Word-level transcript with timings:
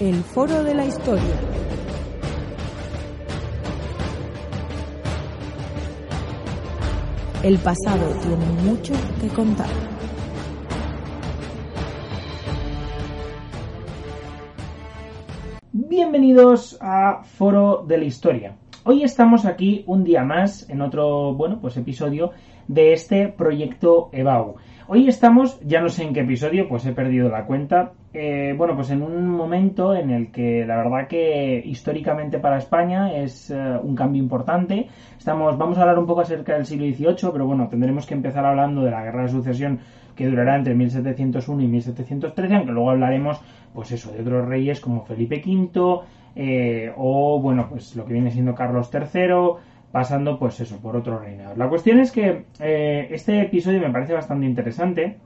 El 0.00 0.14
Foro 0.22 0.62
de 0.62 0.74
la 0.74 0.84
Historia. 0.84 1.24
El 7.42 7.58
pasado 7.58 8.06
tiene 8.22 8.46
mucho 8.62 8.94
que 9.20 9.26
contar. 9.26 9.66
Bienvenidos 15.72 16.78
a 16.80 17.24
Foro 17.24 17.84
de 17.84 17.98
la 17.98 18.04
Historia. 18.04 18.56
Hoy 18.84 19.02
estamos 19.02 19.46
aquí 19.46 19.82
un 19.88 20.04
día 20.04 20.22
más 20.22 20.70
en 20.70 20.80
otro, 20.80 21.34
bueno, 21.34 21.58
pues 21.60 21.76
episodio 21.76 22.30
de 22.68 22.92
este 22.92 23.26
proyecto 23.28 24.10
EBAU. 24.12 24.54
Hoy 24.86 25.08
estamos, 25.08 25.60
ya 25.66 25.80
no 25.80 25.88
sé 25.88 26.04
en 26.04 26.14
qué 26.14 26.20
episodio, 26.20 26.68
pues 26.68 26.86
he 26.86 26.92
perdido 26.92 27.28
la 27.28 27.46
cuenta. 27.46 27.92
Eh, 28.14 28.54
bueno, 28.56 28.74
pues 28.74 28.90
en 28.90 29.02
un 29.02 29.28
momento 29.28 29.94
en 29.94 30.10
el 30.10 30.32
que 30.32 30.64
la 30.66 30.76
verdad 30.76 31.08
que 31.08 31.62
históricamente 31.64 32.38
para 32.38 32.56
España 32.56 33.12
es 33.12 33.50
eh, 33.50 33.78
un 33.82 33.94
cambio 33.94 34.22
importante. 34.22 34.88
Estamos, 35.18 35.58
vamos 35.58 35.76
a 35.76 35.82
hablar 35.82 35.98
un 35.98 36.06
poco 36.06 36.22
acerca 36.22 36.54
del 36.54 36.64
siglo 36.64 36.86
XVIII, 36.86 37.30
pero 37.32 37.46
bueno, 37.46 37.68
tendremos 37.68 38.06
que 38.06 38.14
empezar 38.14 38.46
hablando 38.46 38.82
de 38.82 38.90
la 38.90 39.02
Guerra 39.02 39.22
de 39.22 39.28
Sucesión 39.28 39.80
que 40.16 40.26
durará 40.26 40.56
entre 40.56 40.74
1701 40.74 41.62
y 41.62 41.68
1713, 41.68 42.54
aunque 42.56 42.72
luego 42.72 42.90
hablaremos, 42.90 43.40
pues 43.72 43.92
eso, 43.92 44.10
de 44.10 44.20
otros 44.22 44.48
reyes 44.48 44.80
como 44.80 45.04
Felipe 45.04 45.40
V, 45.46 46.00
eh, 46.34 46.92
o 46.96 47.40
bueno, 47.40 47.68
pues 47.70 47.94
lo 47.94 48.04
que 48.04 48.14
viene 48.14 48.32
siendo 48.32 48.54
Carlos 48.54 48.90
III, 48.92 49.60
pasando 49.92 50.38
pues 50.38 50.58
eso, 50.60 50.80
por 50.80 50.96
otro 50.96 51.18
reinado. 51.20 51.54
La 51.56 51.68
cuestión 51.68 52.00
es 52.00 52.10
que 52.10 52.46
eh, 52.58 53.08
este 53.10 53.40
episodio 53.42 53.80
me 53.80 53.90
parece 53.90 54.12
bastante 54.12 54.46
interesante, 54.46 55.18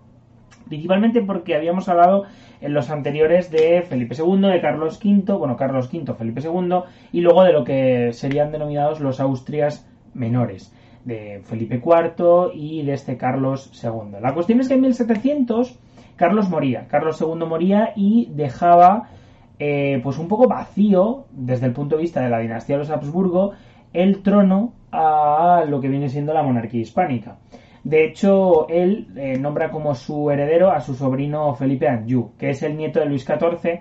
principalmente 0.73 1.21
porque 1.21 1.55
habíamos 1.55 1.91
hablado 1.91 2.25
en 2.63 2.73
los 2.73 2.89
anteriores 2.89 3.51
de 3.51 3.83
Felipe 3.83 4.15
II, 4.19 4.49
de 4.49 4.63
Carlos 4.63 4.99
V, 5.05 5.31
bueno, 5.35 5.55
Carlos 5.55 5.91
V, 5.93 6.15
Felipe 6.15 6.41
II, 6.41 6.77
y 7.13 7.21
luego 7.21 7.45
de 7.45 7.53
lo 7.53 7.63
que 7.63 8.15
serían 8.15 8.53
denominados 8.53 8.99
los 8.99 9.21
Austrias 9.21 9.87
menores, 10.15 10.75
de 11.05 11.43
Felipe 11.45 11.75
IV 11.85 12.53
y 12.55 12.85
de 12.85 12.95
este 12.95 13.19
Carlos 13.19 13.71
II. 13.85 14.19
La 14.23 14.33
cuestión 14.33 14.61
es 14.61 14.69
que 14.69 14.75
en 14.75 14.81
1700 14.81 15.79
Carlos 16.17 16.49
moría, 16.49 16.89
Carlos 16.89 17.21
II 17.21 17.47
moría 17.47 17.93
y 17.95 18.31
dejaba 18.31 19.11
eh, 19.59 20.01
pues 20.03 20.17
un 20.17 20.29
poco 20.29 20.49
vacío 20.49 21.27
desde 21.33 21.67
el 21.67 21.75
punto 21.75 21.97
de 21.97 22.03
vista 22.03 22.23
de 22.23 22.31
la 22.31 22.39
dinastía 22.39 22.77
de 22.77 22.85
los 22.85 22.91
Habsburgo 22.91 23.53
el 23.93 24.23
trono 24.23 24.73
a 24.91 25.65
lo 25.69 25.83
que 25.83 25.89
viene 25.89 26.09
siendo 26.09 26.33
la 26.33 26.43
monarquía 26.43 26.81
hispánica. 26.81 27.37
De 27.85 28.05
hecho, 28.05 28.69
él 28.69 29.09
eh, 29.17 29.39
nombra 29.39 29.71
como 29.71 29.95
su 29.95 30.31
heredero 30.31 30.71
a 30.71 30.81
su 30.81 30.95
sobrino 30.95 31.55
Felipe 31.55 31.89
Anjou, 31.89 32.33
que 32.39 32.51
es 32.51 32.63
el 32.63 32.77
nieto 32.77 33.01
de 33.01 33.07
Luis 33.07 33.25
XIV, 33.25 33.81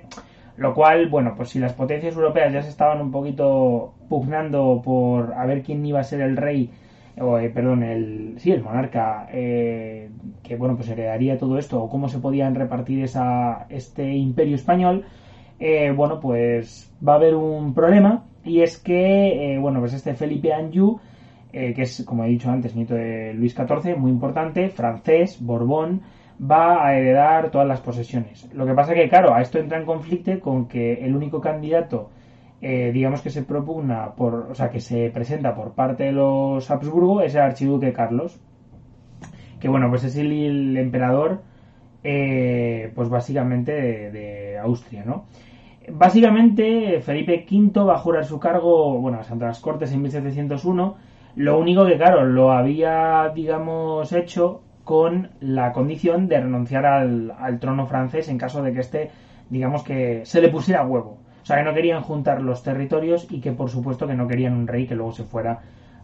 lo 0.57 0.73
cual, 0.73 1.09
bueno, 1.09 1.34
pues 1.35 1.50
si 1.50 1.59
las 1.59 1.73
potencias 1.73 2.16
europeas 2.16 2.51
ya 2.51 2.62
se 2.62 2.69
estaban 2.69 3.00
un 3.00 3.12
poquito 3.12 3.94
pugnando 4.09 4.81
por 4.84 5.34
a 5.34 5.45
ver 5.45 5.62
quién 5.62 5.85
iba 5.85 6.00
a 6.00 6.03
ser 6.03 6.22
el 6.22 6.35
rey, 6.35 6.69
o 7.19 7.38
eh, 7.38 7.50
perdón, 7.50 7.84
el, 7.84 8.35
sí, 8.38 8.51
el 8.51 8.63
monarca, 8.63 9.28
eh, 9.31 10.09
que 10.44 10.56
bueno, 10.56 10.75
pues 10.75 10.89
heredaría 10.89 11.38
todo 11.38 11.57
esto, 11.57 11.81
o 11.83 11.89
cómo 11.89 12.07
se 12.07 12.19
podían 12.19 12.56
repartir 12.56 13.03
este 13.69 14.13
imperio 14.16 14.56
español, 14.56 15.06
bueno, 15.95 16.19
pues 16.19 16.91
va 17.07 17.13
a 17.13 17.16
haber 17.18 17.35
un 17.35 17.75
problema 17.75 18.23
y 18.44 18.62
es 18.62 18.78
que, 18.78 19.53
eh, 19.53 19.59
bueno, 19.59 19.79
pues 19.79 19.94
este 19.94 20.13
Felipe 20.13 20.53
Anjou, 20.53 21.00
eh, 21.53 21.73
que 21.73 21.84
es, 21.84 22.03
como 22.06 22.23
he 22.23 22.29
dicho 22.29 22.50
antes, 22.50 22.75
nieto 22.75 22.95
de 22.95 23.34
Luis 23.34 23.53
XIV, 23.53 23.97
muy 23.97 24.12
importante, 24.12 24.69
francés, 24.69 25.38
Borbón, 25.41 26.01
va 26.41 26.85
a 26.85 26.97
heredar 26.97 27.51
todas 27.51 27.67
las 27.67 27.81
posesiones. 27.81 28.50
Lo 28.53 28.66
que 28.66 28.73
pasa 28.73 28.94
que, 28.94 29.09
claro, 29.09 29.34
a 29.34 29.41
esto 29.41 29.59
entra 29.59 29.78
en 29.78 29.85
conflicto 29.85 30.39
con 30.39 30.67
que 30.67 30.94
el 31.06 31.16
único 31.16 31.41
candidato, 31.41 32.09
eh, 32.62 32.91
digamos 32.94 33.22
que 33.22 33.29
se 33.29 33.44
propugna 33.44 34.13
por, 34.16 34.47
o 34.51 34.56
sea, 34.56 34.69
que 34.69 34.79
se 34.79 35.09
presenta 35.09 35.53
por 35.56 35.73
parte 35.73 36.06
de 36.06 36.12
los 36.12 36.69
Habsburgo 36.69 37.22
es 37.22 37.35
el 37.35 37.41
archiduque 37.41 37.94
Carlos, 37.94 38.39
que 39.59 39.69
bueno, 39.69 39.89
pues 39.89 40.03
es 40.03 40.16
el, 40.16 40.78
emperador, 40.78 41.41
pues 42.01 43.09
básicamente 43.09 43.72
de 43.72 44.57
Austria, 44.57 45.03
¿no? 45.06 45.25
Básicamente, 45.89 47.01
Felipe 47.01 47.45
V 47.50 47.83
va 47.83 47.95
a 47.95 48.00
jurar 48.00 48.25
su 48.25 48.39
cargo, 48.39 49.00
bueno, 49.00 49.19
ante 49.29 49.45
las 49.45 49.59
Cortes 49.59 49.91
en 49.91 50.01
1701. 50.01 51.10
Lo 51.36 51.59
único 51.59 51.86
que, 51.86 51.97
claro, 51.97 52.25
lo 52.25 52.52
había, 52.52 53.31
digamos, 53.34 54.12
hecho 54.12 54.62
con 54.84 55.30
la 55.40 55.72
condición 55.72 56.28
de 56.28 56.42
renunciar 56.42 56.86
al, 56.86 57.59
trono 57.59 57.86
francés 57.86 58.28
en 58.30 58.38
caso 58.38 58.62
de 58.62 58.74
que 58.74 58.80
este, 58.80 59.12
digamos, 59.50 59.84
que 59.84 60.25
se 60.25 60.42
le 60.42 60.50
pusiera 60.50 60.86
huevo. 60.86 61.18
O 61.42 61.46
sea, 61.46 61.58
que 61.58 61.64
no 61.64 61.74
querían 61.74 62.02
juntar 62.02 62.42
los 62.42 62.64
territorios 62.64 63.28
y 63.30 63.40
que, 63.40 63.52
por 63.52 63.69
supuesto, 63.69 64.08
que 64.08 64.14
no 64.14 64.28
querían 64.28 64.53
un 64.53 64.68
rey 64.68 64.86
que 64.86 64.96
luego 64.96 65.14
se 65.14 65.24
fuera 65.24 65.59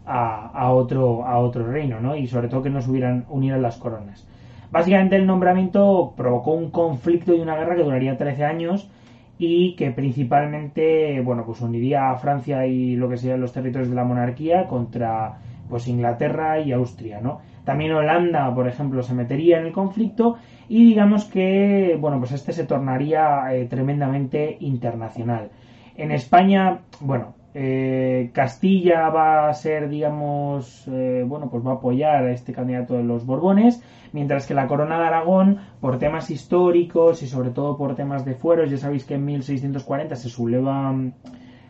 a, 0.06 0.72
otro, 0.72 1.26
a 1.26 1.38
otro 1.38 1.66
reino, 1.70 2.00
¿no? 2.00 2.16
Y 2.16 2.26
sobre 2.26 2.48
todo 2.48 2.62
que 2.62 2.70
no 2.70 2.80
se 2.80 2.90
hubieran, 2.90 3.26
unieran 3.28 3.60
las 3.60 3.76
coronas. 3.76 4.26
Básicamente 4.70 5.16
el 5.16 5.26
nombramiento 5.26 6.14
provocó 6.16 6.52
un 6.52 6.70
conflicto 6.70 7.34
y 7.34 7.40
una 7.40 7.56
guerra 7.56 7.76
que 7.76 7.82
duraría 7.82 8.16
13 8.16 8.44
años 8.44 8.90
y 9.38 9.76
que 9.76 9.90
principalmente, 9.92 11.20
bueno, 11.20 11.44
pues 11.46 11.60
uniría 11.60 12.10
a 12.10 12.16
Francia 12.16 12.66
y 12.66 12.96
lo 12.96 13.08
que 13.08 13.16
serían 13.16 13.40
los 13.40 13.52
territorios 13.52 13.88
de 13.88 13.94
la 13.94 14.04
monarquía 14.04 14.66
contra 14.66 15.38
pues 15.68 15.86
Inglaterra 15.86 16.60
y 16.60 16.72
Austria, 16.72 17.20
¿no? 17.20 17.40
También 17.64 17.92
Holanda, 17.92 18.52
por 18.54 18.66
ejemplo, 18.66 19.02
se 19.02 19.14
metería 19.14 19.58
en 19.58 19.66
el 19.66 19.72
conflicto 19.72 20.36
y 20.68 20.86
digamos 20.86 21.26
que, 21.26 21.96
bueno, 22.00 22.18
pues 22.18 22.32
este 22.32 22.52
se 22.52 22.64
tornaría 22.64 23.54
eh, 23.54 23.66
tremendamente 23.66 24.56
internacional. 24.60 25.50
En 25.94 26.10
España, 26.10 26.80
bueno, 27.00 27.34
eh, 27.54 28.30
Castilla 28.32 29.08
va 29.10 29.48
a 29.48 29.54
ser, 29.54 29.88
digamos, 29.88 30.86
eh, 30.88 31.24
bueno, 31.26 31.50
pues 31.50 31.66
va 31.66 31.72
a 31.72 31.74
apoyar 31.74 32.24
a 32.24 32.32
este 32.32 32.52
candidato 32.52 32.94
de 32.94 33.04
los 33.04 33.26
Borbones, 33.26 33.82
mientras 34.12 34.46
que 34.46 34.54
la 34.54 34.66
corona 34.66 34.98
de 34.98 35.06
Aragón, 35.06 35.58
por 35.80 35.98
temas 35.98 36.30
históricos 36.30 37.22
y 37.22 37.26
sobre 37.26 37.50
todo 37.50 37.76
por 37.76 37.94
temas 37.94 38.24
de 38.24 38.34
fueros, 38.34 38.70
ya 38.70 38.78
sabéis 38.78 39.04
que 39.04 39.14
en 39.14 39.24
1640 39.24 40.16
se 40.16 40.28
subleva, 40.28 40.94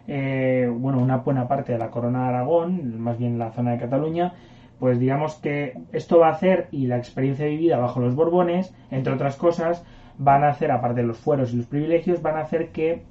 eh, 0.07 0.71
bueno, 0.73 0.99
una 0.99 1.19
buena 1.19 1.49
parte 1.49 1.73
de 1.73 1.79
la 1.79 1.91
corona 1.91 2.23
de 2.23 2.29
Aragón, 2.29 3.01
más 3.01 3.19
bien 3.19 3.39
la 3.39 3.53
zona 3.53 3.73
de 3.73 3.79
Cataluña, 3.79 4.35
pues 4.79 4.99
digamos 4.99 5.37
que 5.37 5.75
esto 5.93 6.19
va 6.21 6.29
a 6.29 6.33
hacer, 6.33 6.69
y 6.71 6.87
la 6.87 6.97
experiencia 6.97 7.47
vivida 7.47 7.79
bajo 7.79 8.01
los 8.01 8.15
Borbones, 8.15 8.75
entre 8.91 9.13
otras 9.13 9.37
cosas, 9.37 9.85
van 10.19 10.45
a 10.45 10.49
hacer, 10.49 10.71
aparte 10.71 11.01
de 11.01 11.07
los 11.07 11.19
fueros 11.19 11.53
y 11.53 11.57
los 11.57 11.67
privilegios, 11.67 12.23
van 12.23 12.37
a 12.37 12.43
hacer 12.43 12.71
que 12.71 13.03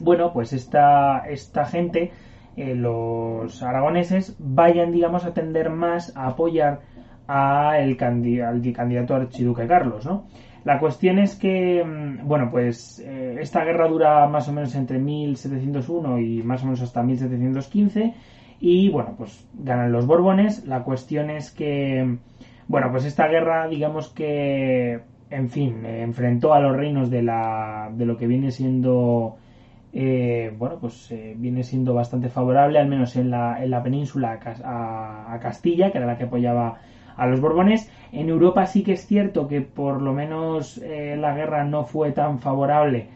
bueno, 0.00 0.32
pues 0.32 0.52
esta, 0.52 1.24
esta 1.28 1.64
gente, 1.64 2.12
eh, 2.56 2.74
los 2.74 3.62
aragoneses, 3.62 4.36
vayan, 4.38 4.92
digamos, 4.92 5.24
a 5.24 5.32
tender 5.32 5.70
más 5.70 6.16
a 6.16 6.28
apoyar 6.28 6.80
a 7.28 7.78
el 7.78 7.96
al 8.02 8.72
candidato 8.72 9.14
archiduque 9.14 9.66
Carlos, 9.66 10.06
¿no? 10.06 10.26
La 10.64 10.78
cuestión 10.78 11.18
es 11.18 11.36
que, 11.36 11.84
mm, 11.84 12.26
bueno, 12.26 12.50
pues 12.50 12.98
eh, 13.06 13.36
esta 13.40 13.64
guerra 13.64 13.88
dura 13.88 14.26
más 14.28 14.48
o 14.48 14.52
menos 14.52 14.74
entre 14.74 14.98
1701 14.98 16.18
y 16.18 16.42
más 16.42 16.62
o 16.62 16.66
menos 16.66 16.82
hasta 16.82 17.02
1715 17.02 18.14
y, 18.60 18.88
bueno, 18.90 19.14
pues 19.16 19.48
ganan 19.54 19.92
los 19.92 20.06
Borbones. 20.06 20.66
La 20.66 20.82
cuestión 20.82 21.30
es 21.30 21.52
que, 21.52 22.18
bueno, 22.66 22.90
pues 22.90 23.04
esta 23.04 23.28
guerra, 23.28 23.68
digamos 23.68 24.08
que, 24.08 25.00
en 25.30 25.48
fin, 25.48 25.86
enfrentó 25.86 26.52
a 26.54 26.60
los 26.60 26.76
reinos 26.76 27.08
de, 27.08 27.22
la, 27.22 27.90
de 27.94 28.04
lo 28.04 28.16
que 28.16 28.26
viene 28.26 28.50
siendo 28.50 29.36
eh, 29.92 30.54
bueno, 30.56 30.78
pues 30.78 31.10
eh, 31.12 31.34
viene 31.36 31.62
siendo 31.62 31.94
bastante 31.94 32.28
favorable, 32.28 32.78
al 32.78 32.88
menos 32.88 33.16
en 33.16 33.30
la, 33.30 33.62
en 33.62 33.70
la 33.70 33.82
península, 33.82 34.38
a, 34.64 35.38
Castilla, 35.40 35.90
que 35.90 35.98
era 35.98 36.06
la 36.06 36.18
que 36.18 36.24
apoyaba 36.24 36.78
a 37.18 37.26
los 37.26 37.40
Borbones. 37.40 37.90
En 38.12 38.30
Europa 38.30 38.64
sí 38.64 38.82
que 38.82 38.92
es 38.92 39.06
cierto 39.06 39.48
que 39.48 39.60
por 39.60 40.00
lo 40.00 40.14
menos 40.14 40.78
eh, 40.78 41.16
la 41.18 41.34
guerra 41.34 41.64
no 41.64 41.84
fue 41.84 42.12
tan 42.12 42.38
favorable 42.38 43.08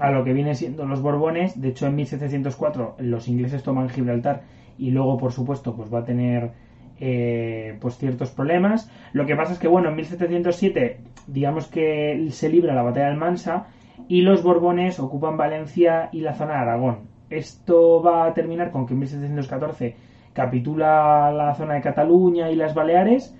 a 0.00 0.10
lo 0.10 0.24
que 0.24 0.32
vienen 0.32 0.56
siendo 0.56 0.84
los 0.86 1.00
Borbones. 1.00 1.60
De 1.60 1.68
hecho, 1.68 1.86
en 1.86 1.94
1704 1.94 2.96
los 2.98 3.28
ingleses 3.28 3.62
toman 3.62 3.88
Gibraltar 3.88 4.42
y 4.78 4.90
luego, 4.90 5.18
por 5.18 5.32
supuesto, 5.32 5.76
pues 5.76 5.92
va 5.92 6.00
a 6.00 6.04
tener 6.04 6.50
eh, 6.98 7.76
pues 7.80 7.98
ciertos 7.98 8.30
problemas. 8.30 8.90
Lo 9.12 9.26
que 9.26 9.36
pasa 9.36 9.52
es 9.52 9.58
que, 9.58 9.68
bueno, 9.68 9.90
en 9.90 9.96
1707, 9.96 10.98
digamos 11.26 11.68
que 11.68 12.26
se 12.30 12.48
libra 12.48 12.74
la 12.74 12.82
batalla 12.82 13.08
del 13.08 13.18
Mansa 13.18 13.66
y 14.08 14.22
los 14.22 14.42
Borbones 14.42 14.98
ocupan 14.98 15.36
Valencia 15.36 16.08
y 16.12 16.20
la 16.20 16.34
zona 16.34 16.54
de 16.54 16.60
Aragón. 16.60 16.98
Esto 17.30 18.02
va 18.02 18.26
a 18.26 18.34
terminar 18.34 18.70
con 18.70 18.86
que 18.86 18.94
en 18.94 19.00
1714 19.00 19.96
capitula 20.32 21.30
la 21.30 21.54
zona 21.54 21.74
de 21.74 21.82
Cataluña 21.82 22.50
y 22.50 22.56
las 22.56 22.74
Baleares. 22.74 23.34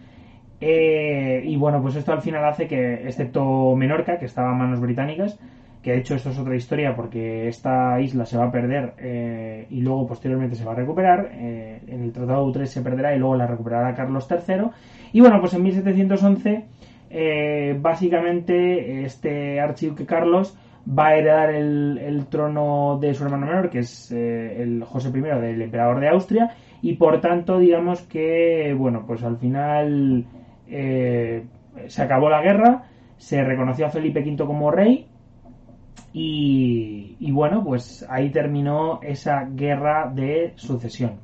Eh, 0.64 1.42
y 1.44 1.56
bueno, 1.56 1.82
pues 1.82 1.96
esto 1.96 2.12
al 2.12 2.22
final 2.22 2.44
hace 2.44 2.68
que, 2.68 3.08
excepto 3.08 3.74
Menorca, 3.74 4.16
que 4.16 4.26
estaba 4.26 4.52
en 4.52 4.58
manos 4.58 4.80
británicas, 4.80 5.36
que 5.82 5.90
de 5.90 5.98
hecho 5.98 6.14
esto 6.14 6.30
es 6.30 6.38
otra 6.38 6.54
historia 6.54 6.94
porque 6.94 7.48
esta 7.48 8.00
isla 8.00 8.24
se 8.24 8.38
va 8.38 8.44
a 8.44 8.52
perder 8.52 8.94
eh, 8.98 9.66
y 9.70 9.80
luego 9.80 10.06
posteriormente 10.06 10.54
se 10.54 10.64
va 10.64 10.70
a 10.70 10.76
recuperar. 10.76 11.32
Eh, 11.32 11.80
en 11.88 12.04
el 12.04 12.12
Tratado 12.12 12.44
de 12.44 12.50
Utrecht 12.50 12.74
se 12.74 12.82
perderá 12.82 13.12
y 13.12 13.18
luego 13.18 13.34
la 13.34 13.48
recuperará 13.48 13.92
Carlos 13.94 14.28
III. 14.30 14.68
Y 15.12 15.20
bueno, 15.20 15.40
pues 15.40 15.52
en 15.54 15.64
1711, 15.64 16.64
eh, 17.10 17.76
básicamente 17.80 19.04
este 19.04 19.60
archiduque 19.60 20.06
Carlos 20.06 20.56
va 20.88 21.08
a 21.08 21.16
heredar 21.16 21.50
el, 21.50 22.26
trono 22.30 22.98
de 23.00 23.14
su 23.14 23.24
hermano 23.24 23.46
menor, 23.46 23.68
que 23.68 23.80
es 23.80 24.12
el 24.12 24.84
José 24.84 25.08
I 25.08 25.20
del 25.20 25.62
emperador 25.62 26.00
de 26.00 26.08
Austria, 26.08 26.54
y 26.80 26.94
por 26.94 27.20
tanto, 27.20 27.58
digamos 27.58 28.02
que, 28.02 28.74
bueno, 28.76 29.04
pues 29.06 29.22
al 29.22 29.36
final 29.36 30.24
se 30.72 32.02
acabó 32.02 32.28
la 32.28 32.42
guerra, 32.42 32.84
se 33.16 33.42
reconoció 33.42 33.86
a 33.86 33.90
Felipe 33.90 34.20
V 34.20 34.44
como 34.46 34.70
rey 34.70 35.06
y, 36.14 37.30
bueno, 37.32 37.62
pues 37.64 38.06
ahí 38.08 38.30
terminó 38.30 39.00
esa 39.02 39.44
guerra 39.44 40.10
de 40.14 40.52
sucesión. 40.56 41.20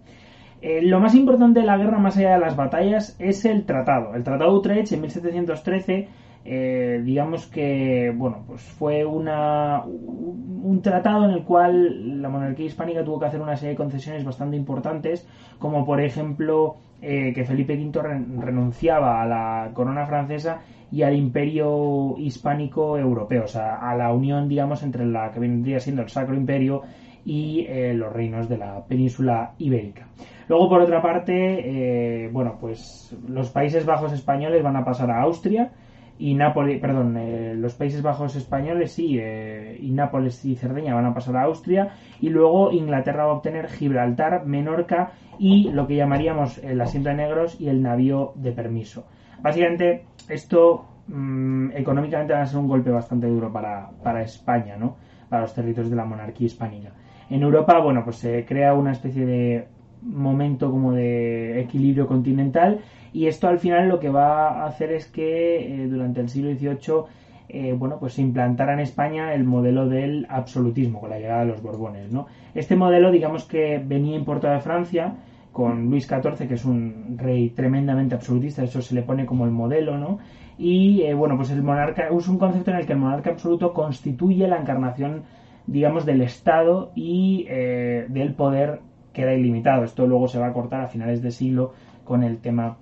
Eh, 0.60 0.82
lo 0.82 0.98
más 0.98 1.14
importante 1.14 1.60
de 1.60 1.66
la 1.66 1.76
guerra, 1.76 1.98
más 1.98 2.16
allá 2.16 2.32
de 2.32 2.40
las 2.40 2.56
batallas, 2.56 3.14
es 3.18 3.44
el 3.44 3.64
tratado. 3.64 4.14
El 4.14 4.24
Tratado 4.24 4.50
de 4.52 4.58
Utrecht 4.58 4.92
en 4.92 5.02
1713, 5.02 6.08
eh, 6.44 7.02
digamos 7.04 7.46
que, 7.46 8.12
bueno, 8.16 8.44
pues 8.46 8.62
fue 8.62 9.04
una, 9.04 9.84
un 9.84 10.80
tratado 10.82 11.24
en 11.26 11.32
el 11.32 11.44
cual 11.44 12.22
la 12.22 12.28
monarquía 12.28 12.66
hispánica 12.66 13.04
tuvo 13.04 13.20
que 13.20 13.26
hacer 13.26 13.40
una 13.40 13.56
serie 13.56 13.70
de 13.70 13.76
concesiones 13.76 14.24
bastante 14.24 14.56
importantes, 14.56 15.28
como 15.58 15.84
por 15.84 16.00
ejemplo 16.00 16.76
eh, 17.02 17.32
que 17.34 17.44
Felipe 17.44 17.74
V 17.74 18.00
renunciaba 18.38 19.22
a 19.22 19.26
la 19.26 19.70
corona 19.74 20.06
francesa 20.06 20.62
y 20.90 21.02
al 21.02 21.16
imperio 21.16 22.16
hispánico 22.16 22.96
europeo, 22.96 23.44
o 23.44 23.48
sea, 23.48 23.76
a 23.76 23.94
la 23.94 24.12
unión, 24.12 24.48
digamos, 24.48 24.82
entre 24.82 25.04
la 25.04 25.30
que 25.32 25.40
vendría 25.40 25.80
siendo 25.80 26.02
el 26.02 26.08
Sacro 26.08 26.34
Imperio 26.34 26.80
y 27.26 27.66
eh, 27.68 27.92
los 27.92 28.10
reinos 28.10 28.48
de 28.48 28.56
la 28.56 28.84
península 28.86 29.52
ibérica. 29.58 30.06
Luego, 30.48 30.70
por 30.70 30.80
otra 30.80 31.02
parte, 31.02 32.30
bueno, 32.32 32.56
pues 32.58 33.14
los 33.28 33.50
Países 33.50 33.84
Bajos 33.84 34.14
españoles 34.14 34.62
van 34.62 34.76
a 34.76 34.84
pasar 34.84 35.10
a 35.10 35.20
Austria 35.20 35.72
y 36.18 36.34
Nápoles, 36.34 36.80
perdón, 36.80 37.16
eh, 37.16 37.54
los 37.54 37.74
Países 37.74 38.02
Bajos 38.02 38.34
españoles 38.34 38.92
sí, 38.92 39.18
y 39.18 39.90
Nápoles 39.90 40.44
y 40.44 40.56
Cerdeña 40.56 40.94
van 40.94 41.06
a 41.06 41.14
pasar 41.14 41.36
a 41.36 41.44
Austria 41.44 41.92
y 42.20 42.28
luego 42.28 42.72
Inglaterra 42.72 43.26
va 43.26 43.32
a 43.32 43.36
obtener 43.36 43.68
Gibraltar, 43.68 44.44
Menorca 44.44 45.12
y 45.38 45.70
lo 45.70 45.86
que 45.86 45.96
llamaríamos 45.96 46.58
el 46.58 46.80
asiento 46.80 47.10
de 47.10 47.16
negros 47.16 47.60
y 47.60 47.68
el 47.68 47.82
navío 47.82 48.32
de 48.34 48.52
permiso. 48.52 49.06
Básicamente, 49.40 50.06
esto 50.28 50.86
mm, 51.06 51.70
económicamente 51.76 52.32
va 52.32 52.42
a 52.42 52.46
ser 52.46 52.58
un 52.58 52.68
golpe 52.68 52.90
bastante 52.90 53.28
duro 53.28 53.52
para, 53.52 53.90
para 54.02 54.22
España, 54.22 54.76
¿no? 54.76 54.96
Para 55.28 55.42
los 55.42 55.54
territorios 55.54 55.90
de 55.90 55.96
la 55.96 56.04
monarquía 56.04 56.46
hispánica. 56.46 56.90
En 57.30 57.42
Europa, 57.42 57.78
bueno, 57.80 58.02
pues 58.02 58.16
se 58.16 58.44
crea 58.44 58.74
una 58.74 58.92
especie 58.92 59.24
de 59.24 59.68
momento 60.02 60.70
como 60.70 60.92
de 60.92 61.60
equilibrio 61.60 62.06
continental 62.06 62.80
y 63.12 63.26
esto 63.26 63.48
al 63.48 63.58
final 63.58 63.88
lo 63.88 64.00
que 64.00 64.10
va 64.10 64.62
a 64.62 64.66
hacer 64.66 64.92
es 64.92 65.06
que 65.06 65.84
eh, 65.84 65.86
durante 65.88 66.20
el 66.20 66.28
siglo 66.28 66.50
XVIII 66.54 67.04
eh, 67.50 67.72
bueno, 67.72 67.98
pues 67.98 68.12
se 68.12 68.20
implantara 68.20 68.74
en 68.74 68.80
España 68.80 69.32
el 69.32 69.44
modelo 69.44 69.88
del 69.88 70.26
absolutismo 70.28 71.00
con 71.00 71.08
la 71.08 71.18
llegada 71.18 71.40
de 71.40 71.46
los 71.46 71.62
Borbones, 71.62 72.12
¿no? 72.12 72.26
Este 72.54 72.76
modelo, 72.76 73.10
digamos 73.10 73.44
que 73.44 73.82
venía 73.82 74.16
importado 74.16 74.52
de 74.52 74.60
Francia 74.60 75.14
con 75.50 75.86
Luis 75.90 76.06
XIV, 76.06 76.46
que 76.46 76.54
es 76.54 76.64
un 76.66 77.16
rey 77.16 77.48
tremendamente 77.50 78.14
absolutista, 78.14 78.62
eso 78.62 78.82
se 78.82 78.94
le 78.94 79.02
pone 79.02 79.24
como 79.24 79.46
el 79.46 79.50
modelo, 79.50 79.96
¿no? 79.96 80.18
Y 80.58 81.02
eh, 81.02 81.14
bueno, 81.14 81.36
pues 81.36 81.50
el 81.50 81.62
monarca 81.62 82.08
es 82.08 82.28
un 82.28 82.38
concepto 82.38 82.70
en 82.70 82.76
el 82.76 82.86
que 82.86 82.92
el 82.92 82.98
monarca 82.98 83.30
absoluto 83.30 83.72
constituye 83.72 84.46
la 84.46 84.58
encarnación, 84.58 85.22
digamos, 85.66 86.04
del 86.04 86.20
Estado 86.20 86.92
y 86.94 87.44
del 87.44 88.34
poder 88.34 88.80
que 89.14 89.22
era 89.22 89.34
ilimitado. 89.34 89.84
Esto 89.84 90.06
luego 90.06 90.28
se 90.28 90.38
va 90.38 90.48
a 90.48 90.52
cortar 90.52 90.82
a 90.82 90.88
finales 90.88 91.22
de 91.22 91.30
siglo 91.30 91.72
con 92.04 92.22
el 92.22 92.38
tema, 92.38 92.76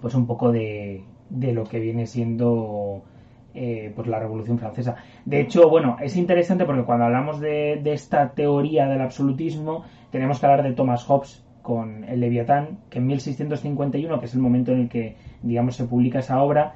pues 0.00 0.14
un 0.14 0.26
poco 0.26 0.52
de, 0.52 1.04
de 1.30 1.52
lo 1.52 1.64
que 1.64 1.80
viene 1.80 2.06
siendo 2.06 3.02
eh, 3.54 3.92
pues 3.94 4.08
la 4.08 4.18
Revolución 4.18 4.58
Francesa. 4.58 4.96
De 5.26 5.40
hecho, 5.40 5.68
bueno, 5.68 5.98
es 6.00 6.16
interesante 6.16 6.64
porque 6.64 6.84
cuando 6.84 7.04
hablamos 7.04 7.38
de, 7.38 7.80
de, 7.82 7.92
esta 7.92 8.30
teoría 8.30 8.86
del 8.86 9.02
absolutismo, 9.02 9.84
tenemos 10.10 10.40
que 10.40 10.46
hablar 10.46 10.62
de 10.62 10.72
Thomas 10.72 11.04
Hobbes, 11.04 11.44
con 11.60 12.04
el 12.04 12.20
Leviatán, 12.20 12.78
que 12.88 12.98
en 12.98 13.06
1651, 13.06 14.18
que 14.18 14.26
es 14.26 14.34
el 14.34 14.40
momento 14.40 14.72
en 14.72 14.80
el 14.80 14.88
que, 14.88 15.16
digamos, 15.42 15.76
se 15.76 15.84
publica 15.84 16.20
esa 16.20 16.42
obra, 16.42 16.74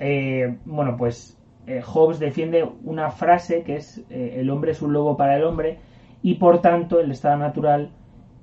eh, 0.00 0.58
bueno, 0.64 0.96
pues 0.96 1.38
eh, 1.66 1.82
Hobbes 1.82 2.18
defiende 2.18 2.68
una 2.84 3.10
frase 3.10 3.62
que 3.62 3.76
es 3.76 4.04
el 4.10 4.50
hombre 4.50 4.72
es 4.72 4.82
un 4.82 4.92
lobo 4.92 5.16
para 5.16 5.36
el 5.36 5.44
hombre 5.44 5.78
y 6.22 6.34
por 6.34 6.60
tanto 6.60 7.00
el 7.00 7.10
estado 7.10 7.38
natural, 7.38 7.92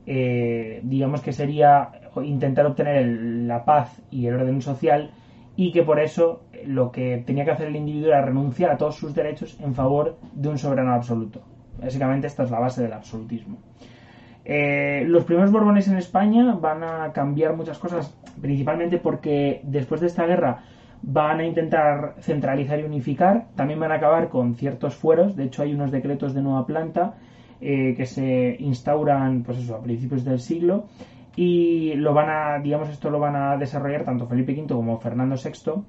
digamos 0.06 1.22
que 1.22 1.34
sería 1.34 1.92
intentar 2.24 2.66
obtener 2.66 3.06
la 3.06 3.66
paz 3.66 4.02
y 4.12 4.28
el 4.28 4.36
orden 4.36 4.62
social 4.62 5.12
y 5.56 5.72
que 5.72 5.84
por 5.84 6.00
eso 6.00 6.42
lo 6.66 6.92
que 6.92 7.24
tenía 7.26 7.46
que 7.46 7.52
hacer 7.52 7.68
el 7.68 7.76
individuo 7.76 8.10
era 8.10 8.22
renunciar 8.22 8.72
a 8.72 8.78
todos 8.78 8.96
sus 8.96 9.14
derechos 9.14 9.58
en 9.62 9.74
favor 9.74 10.18
de 10.34 10.50
un 10.50 10.58
soberano 10.58 10.94
absoluto. 10.94 11.42
Básicamente 11.82 12.28
esta 12.28 12.44
es 12.44 12.52
la 12.52 12.60
base 12.60 12.84
del 12.84 12.94
absolutismo. 12.94 13.58
Eh, 14.44 15.04
los 15.08 15.24
primeros 15.24 15.52
Borbones 15.52 15.88
en 15.88 15.98
España 15.98 16.54
van 16.54 16.84
a 16.84 17.12
cambiar 17.14 17.56
muchas 17.56 17.80
cosas, 17.80 18.16
principalmente 18.40 19.00
porque 19.00 19.62
después 19.64 20.02
de 20.02 20.08
esta 20.08 20.26
guerra 20.26 20.64
van 21.02 21.40
a 21.40 21.46
intentar 21.46 22.16
centralizar 22.20 22.80
y 22.80 22.84
unificar, 22.84 23.48
también 23.56 23.80
van 23.80 23.92
a 23.92 23.96
acabar 23.96 24.30
con 24.30 24.56
ciertos 24.56 24.96
fueros, 24.96 25.36
de 25.36 25.46
hecho 25.46 25.64
hay 25.64 25.74
unos 25.74 25.92
decretos 25.92 26.34
de 26.34 26.42
nueva 26.42 26.66
planta 26.66 27.16
eh, 27.62 27.96
que 27.96 28.06
se 28.06 28.56
instauran 28.60 29.44
pues 29.44 29.60
eso, 29.60 29.76
a 29.76 29.82
principios 29.82 30.24
del 30.24 30.40
siglo 30.40 30.86
y 31.36 31.94
lo 31.96 32.14
van 32.14 32.30
a, 32.30 32.60
digamos, 32.60 32.90
esto 32.90 33.10
lo 33.10 33.20
van 33.20 33.36
a 33.36 33.58
desarrollar 33.58 34.06
tanto 34.06 34.28
Felipe 34.28 34.54
V 34.54 34.68
como 34.74 34.98
Fernando 35.00 35.36
VI 35.36 35.84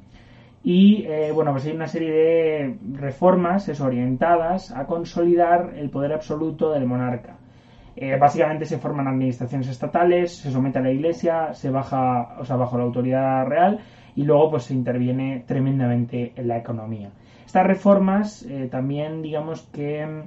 y 0.68 1.04
eh, 1.06 1.30
bueno, 1.32 1.52
pues 1.52 1.64
hay 1.66 1.72
una 1.72 1.86
serie 1.86 2.10
de 2.10 2.78
reformas 2.94 3.68
orientadas 3.80 4.72
a 4.72 4.84
consolidar 4.86 5.74
el 5.76 5.90
poder 5.90 6.12
absoluto 6.12 6.72
del 6.72 6.86
monarca. 6.86 7.36
Eh, 7.94 8.16
básicamente 8.18 8.64
se 8.64 8.78
forman 8.78 9.06
administraciones 9.06 9.68
estatales, 9.68 10.36
se 10.38 10.50
somete 10.50 10.80
a 10.80 10.82
la 10.82 10.90
iglesia, 10.90 11.54
se 11.54 11.70
baja, 11.70 12.36
o 12.40 12.44
sea, 12.44 12.56
bajo 12.56 12.76
la 12.76 12.82
autoridad 12.82 13.46
real 13.46 13.78
y 14.16 14.24
luego 14.24 14.50
pues 14.50 14.64
se 14.64 14.74
interviene 14.74 15.44
tremendamente 15.46 16.32
en 16.34 16.48
la 16.48 16.58
economía. 16.58 17.10
Estas 17.44 17.64
reformas 17.64 18.42
eh, 18.42 18.66
también 18.68 19.22
digamos 19.22 19.62
que 19.72 20.24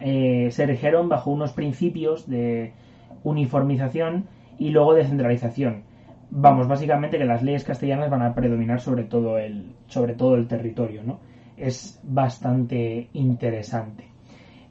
se 0.00 0.62
erigieron 0.62 1.10
bajo 1.10 1.30
unos 1.30 1.52
principios 1.52 2.26
de 2.26 2.72
uniformización 3.24 4.26
y 4.58 4.70
luego 4.70 4.94
de 4.94 5.04
centralización. 5.04 5.82
Vamos, 6.30 6.68
básicamente 6.68 7.18
que 7.18 7.24
las 7.24 7.42
leyes 7.42 7.64
castellanas 7.64 8.10
van 8.10 8.22
a 8.22 8.34
predominar 8.34 8.80
sobre 8.80 9.04
todo 9.04 9.38
el, 9.38 9.74
sobre 9.86 10.14
todo 10.14 10.36
el 10.36 10.46
territorio, 10.46 11.02
¿no? 11.02 11.18
Es 11.56 12.00
bastante 12.04 13.08
interesante. 13.12 14.04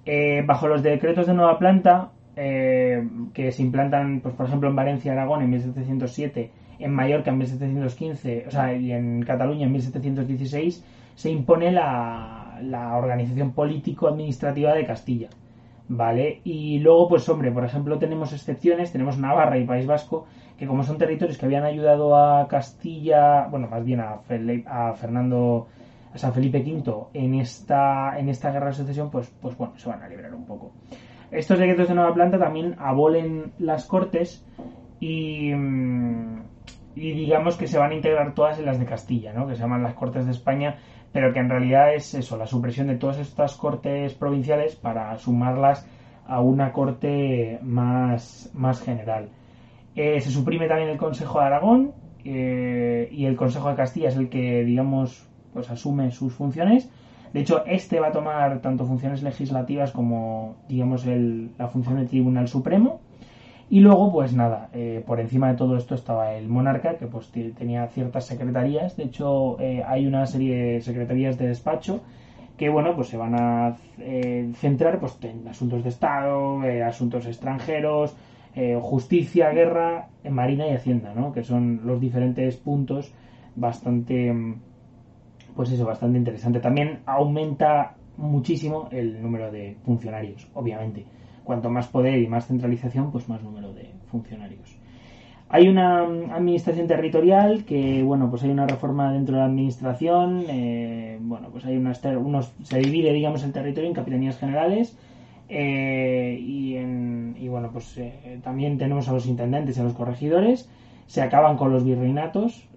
Eh, 0.05 0.41
bajo 0.45 0.67
los 0.67 0.81
decretos 0.81 1.27
de 1.27 1.33
nueva 1.33 1.59
planta, 1.59 2.11
eh, 2.35 3.05
que 3.33 3.51
se 3.51 3.61
implantan, 3.61 4.21
pues, 4.21 4.33
por 4.35 4.45
ejemplo, 4.45 4.69
en 4.69 4.75
Valencia, 4.75 5.11
Aragón 5.11 5.41
en 5.41 5.49
1707, 5.49 6.51
en 6.79 6.93
Mallorca 6.93 7.31
en 7.31 7.37
1715, 7.37 8.45
o 8.47 8.51
sea, 8.51 8.73
y 8.73 8.93
en 8.93 9.21
Cataluña 9.23 9.65
en 9.65 9.73
1716, 9.73 10.85
se 11.15 11.29
impone 11.29 11.71
la, 11.71 12.59
la 12.63 12.95
organización 12.95 13.51
político-administrativa 13.51 14.73
de 14.73 14.85
Castilla. 14.85 15.27
¿Vale? 15.91 16.41
Y 16.43 16.79
luego, 16.79 17.09
pues 17.09 17.27
hombre, 17.29 17.51
por 17.51 17.65
ejemplo, 17.65 17.97
tenemos 17.97 18.31
excepciones, 18.31 18.91
tenemos 18.91 19.17
Navarra 19.17 19.57
y 19.57 19.65
País 19.65 19.87
Vasco, 19.87 20.27
que 20.55 20.67
como 20.67 20.83
son 20.83 20.99
territorios 20.99 21.37
que 21.37 21.45
habían 21.45 21.63
ayudado 21.63 22.15
a 22.15 22.47
Castilla, 22.47 23.47
bueno, 23.47 23.67
más 23.67 23.83
bien 23.83 23.99
a, 23.99 24.21
a 24.67 24.93
Fernando 24.93 25.67
a 26.13 26.17
San 26.17 26.33
Felipe 26.33 26.59
V 26.59 27.07
en 27.13 27.35
esta, 27.35 28.19
en 28.19 28.29
esta 28.29 28.51
guerra 28.51 28.67
de 28.67 28.73
sucesión, 28.73 29.09
pues, 29.09 29.33
pues 29.41 29.57
bueno, 29.57 29.73
se 29.77 29.89
van 29.89 30.03
a 30.03 30.07
liberar 30.07 30.33
un 30.33 30.45
poco. 30.45 30.71
Estos 31.31 31.59
decretos 31.59 31.87
de 31.87 31.95
nueva 31.95 32.13
planta 32.13 32.37
también 32.37 32.75
abolen 32.79 33.53
las 33.57 33.85
cortes 33.85 34.45
y, 34.99 35.53
mm, 35.53 36.41
y 36.95 37.11
digamos 37.13 37.55
que 37.55 37.67
se 37.67 37.77
van 37.77 37.91
a 37.91 37.95
integrar 37.95 38.33
todas 38.33 38.59
en 38.59 38.65
las 38.65 38.79
de 38.79 38.85
Castilla, 38.85 39.33
¿no? 39.33 39.47
que 39.47 39.55
se 39.55 39.61
llaman 39.61 39.83
las 39.83 39.93
Cortes 39.93 40.25
de 40.25 40.31
España, 40.31 40.77
pero 41.11 41.33
que 41.33 41.39
en 41.39 41.49
realidad 41.49 41.93
es 41.93 42.13
eso, 42.13 42.37
la 42.37 42.45
supresión 42.45 42.87
de 42.87 42.97
todas 42.97 43.17
estas 43.17 43.55
cortes 43.55 44.13
provinciales 44.13 44.75
para 44.75 45.17
sumarlas 45.17 45.87
a 46.27 46.41
una 46.41 46.71
corte 46.71 47.59
más, 47.63 48.51
más 48.53 48.81
general. 48.81 49.29
Eh, 49.95 50.21
se 50.21 50.29
suprime 50.29 50.67
también 50.67 50.89
el 50.89 50.97
Consejo 50.97 51.39
de 51.39 51.45
Aragón 51.45 51.91
eh, 52.23 53.09
y 53.11 53.25
el 53.25 53.35
Consejo 53.35 53.69
de 53.69 53.75
Castilla 53.75 54.09
es 54.09 54.15
el 54.15 54.29
que, 54.29 54.63
digamos, 54.63 55.27
pues 55.53 55.69
asume 55.71 56.11
sus 56.11 56.33
funciones. 56.33 56.89
De 57.33 57.41
hecho, 57.41 57.65
este 57.65 57.99
va 57.99 58.07
a 58.07 58.11
tomar 58.11 58.61
tanto 58.61 58.85
funciones 58.85 59.23
legislativas 59.23 59.91
como, 59.91 60.57
digamos, 60.67 61.05
el, 61.05 61.51
la 61.57 61.67
función 61.67 61.97
del 61.97 62.07
Tribunal 62.07 62.47
Supremo. 62.47 63.01
Y 63.69 63.81
luego, 63.81 64.11
pues 64.11 64.33
nada, 64.33 64.69
eh, 64.73 65.03
por 65.05 65.19
encima 65.19 65.49
de 65.49 65.57
todo 65.57 65.77
esto 65.77 65.93
estaba 65.95 66.33
el 66.33 66.47
monarca, 66.47 66.97
que 66.97 67.05
pues 67.05 67.31
tenía 67.31 67.87
ciertas 67.87 68.25
secretarías. 68.25 68.97
De 68.97 69.03
hecho, 69.03 69.57
hay 69.59 70.07
una 70.07 70.25
serie 70.25 70.55
de 70.55 70.81
secretarías 70.81 71.37
de 71.37 71.47
despacho 71.47 72.01
que 72.59 72.67
bueno 72.67 72.93
pues 72.93 73.07
se 73.07 73.15
van 73.15 73.35
a 73.35 73.77
eh, 73.99 74.51
centrar 74.55 74.99
pues 74.99 75.17
en 75.21 75.47
asuntos 75.47 75.81
de 75.81 75.89
estado 75.89 76.61
eh, 76.65 76.83
asuntos 76.83 77.25
extranjeros 77.25 78.15
eh, 78.53 78.77
justicia 78.81 79.49
guerra 79.51 80.09
marina 80.29 80.67
y 80.67 80.73
hacienda 80.73 81.13
no 81.13 81.31
que 81.31 81.41
son 81.41 81.81
los 81.85 82.01
diferentes 82.01 82.57
puntos 82.57 83.13
bastante 83.55 84.35
pues 85.55 85.71
eso 85.71 85.85
bastante 85.85 86.17
interesante. 86.17 86.59
También 86.59 86.99
aumenta 87.05 87.95
muchísimo 88.17 88.89
el 88.91 89.21
número 89.21 89.51
de 89.51 89.77
funcionarios 89.85 90.49
obviamente 90.53 91.05
cuanto 91.49 91.71
más 91.71 91.87
poder 91.87 92.19
y 92.19 92.27
más 92.27 92.45
centralización 92.45 93.11
pues 93.11 93.27
más 93.27 93.41
número 93.41 93.73
de 93.73 93.91
funcionarios 94.11 94.79
hay 95.49 95.67
una 95.67 96.03
mm, 96.05 96.31
administración 96.31 96.87
territorial 96.87 97.65
que, 97.65 98.03
bueno, 98.03 98.29
pues 98.29 98.43
hay 98.43 98.51
una 98.51 98.67
reforma 98.67 99.11
dentro 99.11 99.35
de 99.35 99.41
la 99.41 99.47
administración. 99.47 100.43
Eh, 100.47 101.17
bueno, 101.21 101.49
pues 101.51 101.65
hay 101.65 101.75
unas 101.75 102.03
unos, 102.05 102.53
se 102.61 102.77
divide, 102.77 103.11
digamos, 103.11 103.43
el 103.43 103.51
territorio 103.51 103.89
en 103.89 103.95
capitanías 103.95 104.37
generales. 104.37 104.95
Eh, 105.49 106.39
y, 106.39 106.75
en, 106.75 107.35
y, 107.39 107.47
bueno, 107.47 107.71
pues 107.73 107.97
eh, 107.97 108.39
también 108.43 108.77
tenemos 108.77 109.09
a 109.09 109.13
los 109.13 109.25
intendentes 109.25 109.75
y 109.77 109.81
a 109.81 109.83
los 109.83 109.93
corregidores. 109.93 110.69
Se 111.07 111.23
acaban 111.23 111.57
con 111.57 111.71
los 111.71 111.83
virreinatos. 111.83 112.67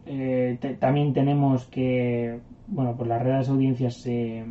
también 0.78 1.12
tenemos 1.12 1.66
que, 1.66 2.40
bueno, 2.68 2.94
pues 2.96 3.06
las 3.06 3.20
reales 3.22 3.50
audiencias 3.50 3.96
se, 3.96 4.44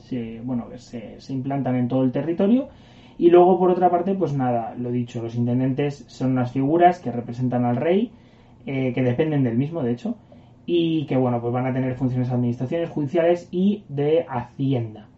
se 0.00 0.40
bueno, 0.42 0.66
se, 0.76 1.20
se 1.20 1.32
implantan 1.34 1.76
en 1.76 1.88
todo 1.88 2.02
el 2.02 2.12
territorio 2.12 2.70
y 3.18 3.30
luego, 3.30 3.58
por 3.58 3.70
otra 3.70 3.90
parte, 3.90 4.14
pues 4.14 4.32
nada, 4.32 4.74
lo 4.76 4.90
dicho, 4.90 5.22
los 5.22 5.34
intendentes 5.34 6.04
son 6.08 6.32
unas 6.32 6.52
figuras 6.52 7.00
que 7.00 7.10
representan 7.10 7.64
al 7.64 7.76
rey, 7.76 8.10
eh, 8.66 8.92
que 8.92 9.02
dependen 9.02 9.42
del 9.42 9.56
mismo, 9.56 9.82
de 9.82 9.92
hecho, 9.92 10.16
y 10.66 11.06
que, 11.06 11.16
bueno, 11.16 11.40
pues 11.40 11.52
van 11.52 11.66
a 11.66 11.72
tener 11.72 11.94
funciones 11.94 12.30
administraciones 12.30 12.90
judiciales 12.90 13.48
y 13.50 13.84
de 13.88 14.24
hacienda. 14.28 15.08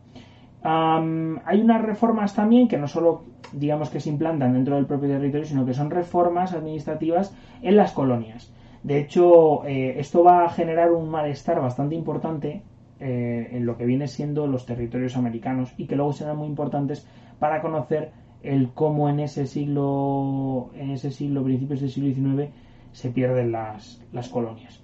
hay 0.62 1.60
unas 1.60 1.82
reformas 1.82 2.34
también 2.34 2.68
que 2.68 2.78
no 2.78 2.86
solo, 2.86 3.24
digamos, 3.52 3.90
que 3.90 4.00
se 4.00 4.08
implantan 4.08 4.54
dentro 4.54 4.76
del 4.76 4.86
propio 4.86 5.10
territorio, 5.10 5.44
sino 5.44 5.66
que 5.66 5.74
son 5.74 5.90
reformas 5.90 6.54
administrativas 6.54 7.36
en 7.60 7.76
las 7.76 7.92
colonias. 7.92 8.50
De 8.82 8.98
hecho, 8.98 9.64
eh, 9.66 9.98
esto 9.98 10.22
va 10.22 10.44
a 10.44 10.50
generar 10.50 10.92
un 10.92 11.08
malestar 11.08 11.60
bastante 11.60 11.94
importante 11.94 12.62
eh, 13.00 13.48
en 13.52 13.66
lo 13.66 13.76
que 13.76 13.86
viene 13.86 14.06
siendo 14.08 14.46
los 14.46 14.66
territorios 14.66 15.16
americanos 15.16 15.72
y 15.76 15.86
que 15.86 15.96
luego 15.96 16.12
serán 16.12 16.36
muy 16.36 16.46
importantes 16.46 17.08
para 17.44 17.60
conocer 17.60 18.10
el 18.42 18.70
cómo 18.72 19.10
en 19.10 19.20
ese 19.20 19.46
siglo, 19.46 20.70
en 20.74 20.88
ese 20.92 21.10
siglo, 21.10 21.44
principios 21.44 21.82
del 21.82 21.90
siglo 21.90 22.14
XIX, 22.14 22.50
se 22.92 23.10
pierden 23.10 23.52
las, 23.52 24.02
las 24.14 24.30
colonias. 24.30 24.82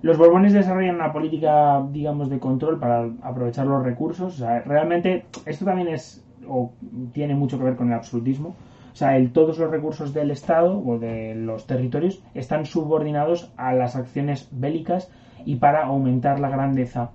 Los 0.00 0.16
Borbones 0.16 0.52
desarrollan 0.52 0.94
una 0.94 1.12
política, 1.12 1.84
digamos, 1.90 2.30
de 2.30 2.38
control 2.38 2.78
para 2.78 3.10
aprovechar 3.20 3.66
los 3.66 3.82
recursos. 3.82 4.38
realmente 4.38 5.24
esto 5.44 5.64
también 5.64 5.88
es 5.88 6.24
o 6.46 6.70
tiene 7.12 7.34
mucho 7.34 7.58
que 7.58 7.64
ver 7.64 7.74
con 7.74 7.88
el 7.88 7.94
absolutismo. 7.94 8.50
O 8.92 8.94
sea, 8.94 9.18
todos 9.32 9.58
los 9.58 9.72
recursos 9.72 10.14
del 10.14 10.30
Estado 10.30 10.78
o 10.78 11.00
de 11.00 11.34
los 11.34 11.66
territorios 11.66 12.22
están 12.32 12.64
subordinados 12.64 13.52
a 13.56 13.72
las 13.72 13.96
acciones 13.96 14.48
bélicas 14.52 15.10
y 15.44 15.56
para 15.56 15.84
aumentar 15.84 16.38
la 16.38 16.48
grandeza 16.48 17.10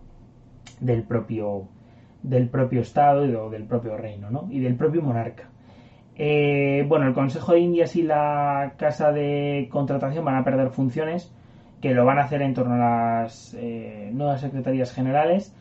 del 0.82 1.04
propio, 1.04 1.70
del 2.24 2.50
propio 2.50 2.82
Estado 2.82 3.46
o 3.46 3.50
del 3.50 3.66
propio 3.66 3.98
reino, 3.98 4.32
¿no? 4.32 4.48
Y 4.50 4.60
del 4.60 4.76
propio 4.76 5.02
monarca. 5.02 5.50
Eh, 6.16 6.86
bueno, 6.88 7.08
el 7.08 7.14
Consejo 7.14 7.54
de 7.54 7.60
Indias 7.60 7.96
y 7.96 8.04
la 8.04 8.74
Casa 8.78 9.12
de 9.12 9.68
Contratación 9.72 10.24
van 10.24 10.36
a 10.36 10.44
perder 10.44 10.70
funciones, 10.70 11.34
que 11.82 11.94
lo 11.94 12.06
van 12.06 12.20
a 12.20 12.24
hacer 12.24 12.42
en 12.42 12.54
torno 12.54 12.76
a 12.76 13.22
las 13.24 13.56
eh, 13.60 14.10
nuevas 14.14 14.42
secretarías 14.42 14.94
generales. 14.94 15.56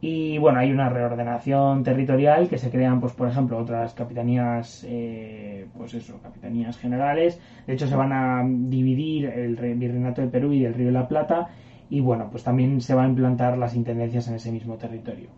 Y 0.00 0.36
bueno, 0.38 0.58
hay 0.58 0.72
una 0.72 0.88
reordenación 0.88 1.84
territorial 1.84 2.48
que 2.48 2.58
se 2.58 2.70
crean, 2.70 3.00
pues 3.00 3.12
por 3.12 3.28
ejemplo, 3.28 3.56
otras 3.56 3.94
capitanías, 3.94 4.84
eh, 4.88 5.68
pues 5.76 5.94
eso, 5.94 6.18
capitanías 6.20 6.76
generales. 6.76 7.40
De 7.68 7.74
hecho, 7.74 7.86
se 7.86 7.94
van 7.94 8.12
a 8.12 8.42
dividir 8.44 9.26
el 9.26 9.54
Virreinato 9.54 10.20
de 10.20 10.26
Perú 10.26 10.52
y 10.52 10.60
del 10.60 10.74
Río 10.74 10.86
de 10.86 10.92
la 10.92 11.06
Plata. 11.06 11.50
Y 11.88 12.00
bueno, 12.00 12.28
pues 12.32 12.42
también 12.42 12.80
se 12.80 12.94
van 12.94 13.04
a 13.06 13.08
implantar 13.10 13.56
las 13.56 13.76
intendencias 13.76 14.26
en 14.26 14.34
ese 14.34 14.50
mismo 14.50 14.76
territorio. 14.76 15.28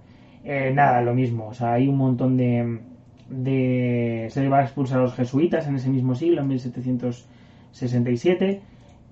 Eh, 0.45 0.73
nada, 0.75 1.01
lo 1.01 1.15
mismo. 1.15 1.47
O 1.49 1.55
sea, 1.55 1.73
hay 1.73 1.89
un 1.89 1.97
montón 1.97 2.37
de, 2.37 2.81
de... 3.31 4.29
Se 4.31 4.47
va 4.49 4.59
a 4.59 4.65
expulsar 4.65 4.99
a 4.99 5.03
los 5.03 5.15
jesuitas 5.15 5.67
en 5.67 5.77
ese 5.77 5.89
mismo 5.89 6.15
siglo, 6.15 6.43
en 6.43 6.49
1767. 6.49 8.61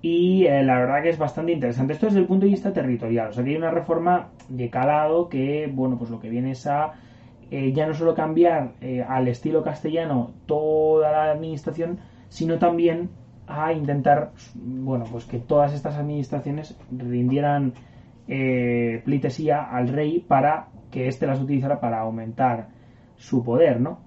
Y 0.03 0.45
eh, 0.45 0.61
la 0.63 0.77
verdad 0.77 1.01
que 1.01 1.09
es 1.09 1.17
bastante 1.17 1.53
interesante. 1.53 1.93
Esto 1.93 2.05
desde 2.05 2.19
el 2.19 2.27
punto 2.27 2.45
de 2.45 2.51
vista 2.51 2.71
territorial. 2.71 3.29
O 3.29 3.33
sea, 3.33 3.43
que 3.43 3.49
hay 3.49 3.55
una 3.55 3.71
reforma 3.71 4.29
de 4.47 4.69
calado 4.69 5.27
que, 5.27 5.67
bueno, 5.73 5.97
pues 5.97 6.11
lo 6.11 6.19
que 6.19 6.29
viene 6.29 6.51
es 6.51 6.67
a 6.67 6.93
eh, 7.49 7.73
ya 7.73 7.87
no 7.87 7.95
solo 7.95 8.13
cambiar 8.13 8.73
al 9.07 9.27
estilo 9.27 9.63
castellano 9.63 10.33
toda 10.45 11.11
la 11.11 11.31
administración, 11.31 11.97
sino 12.29 12.59
también 12.59 13.09
a 13.47 13.73
intentar, 13.73 14.33
bueno, 14.55 15.05
pues 15.11 15.25
que 15.25 15.39
todas 15.39 15.73
estas 15.73 15.95
administraciones 15.95 16.77
rindieran 16.91 17.73
pleitesía 18.25 19.63
al 19.63 19.89
rey 19.89 20.19
para 20.19 20.67
que 20.93 21.07
éste 21.07 21.25
las 21.25 21.41
utilizara 21.41 21.79
para 21.79 22.01
aumentar 22.01 22.67
su 23.15 23.43
poder, 23.43 23.81
¿no? 23.81 23.99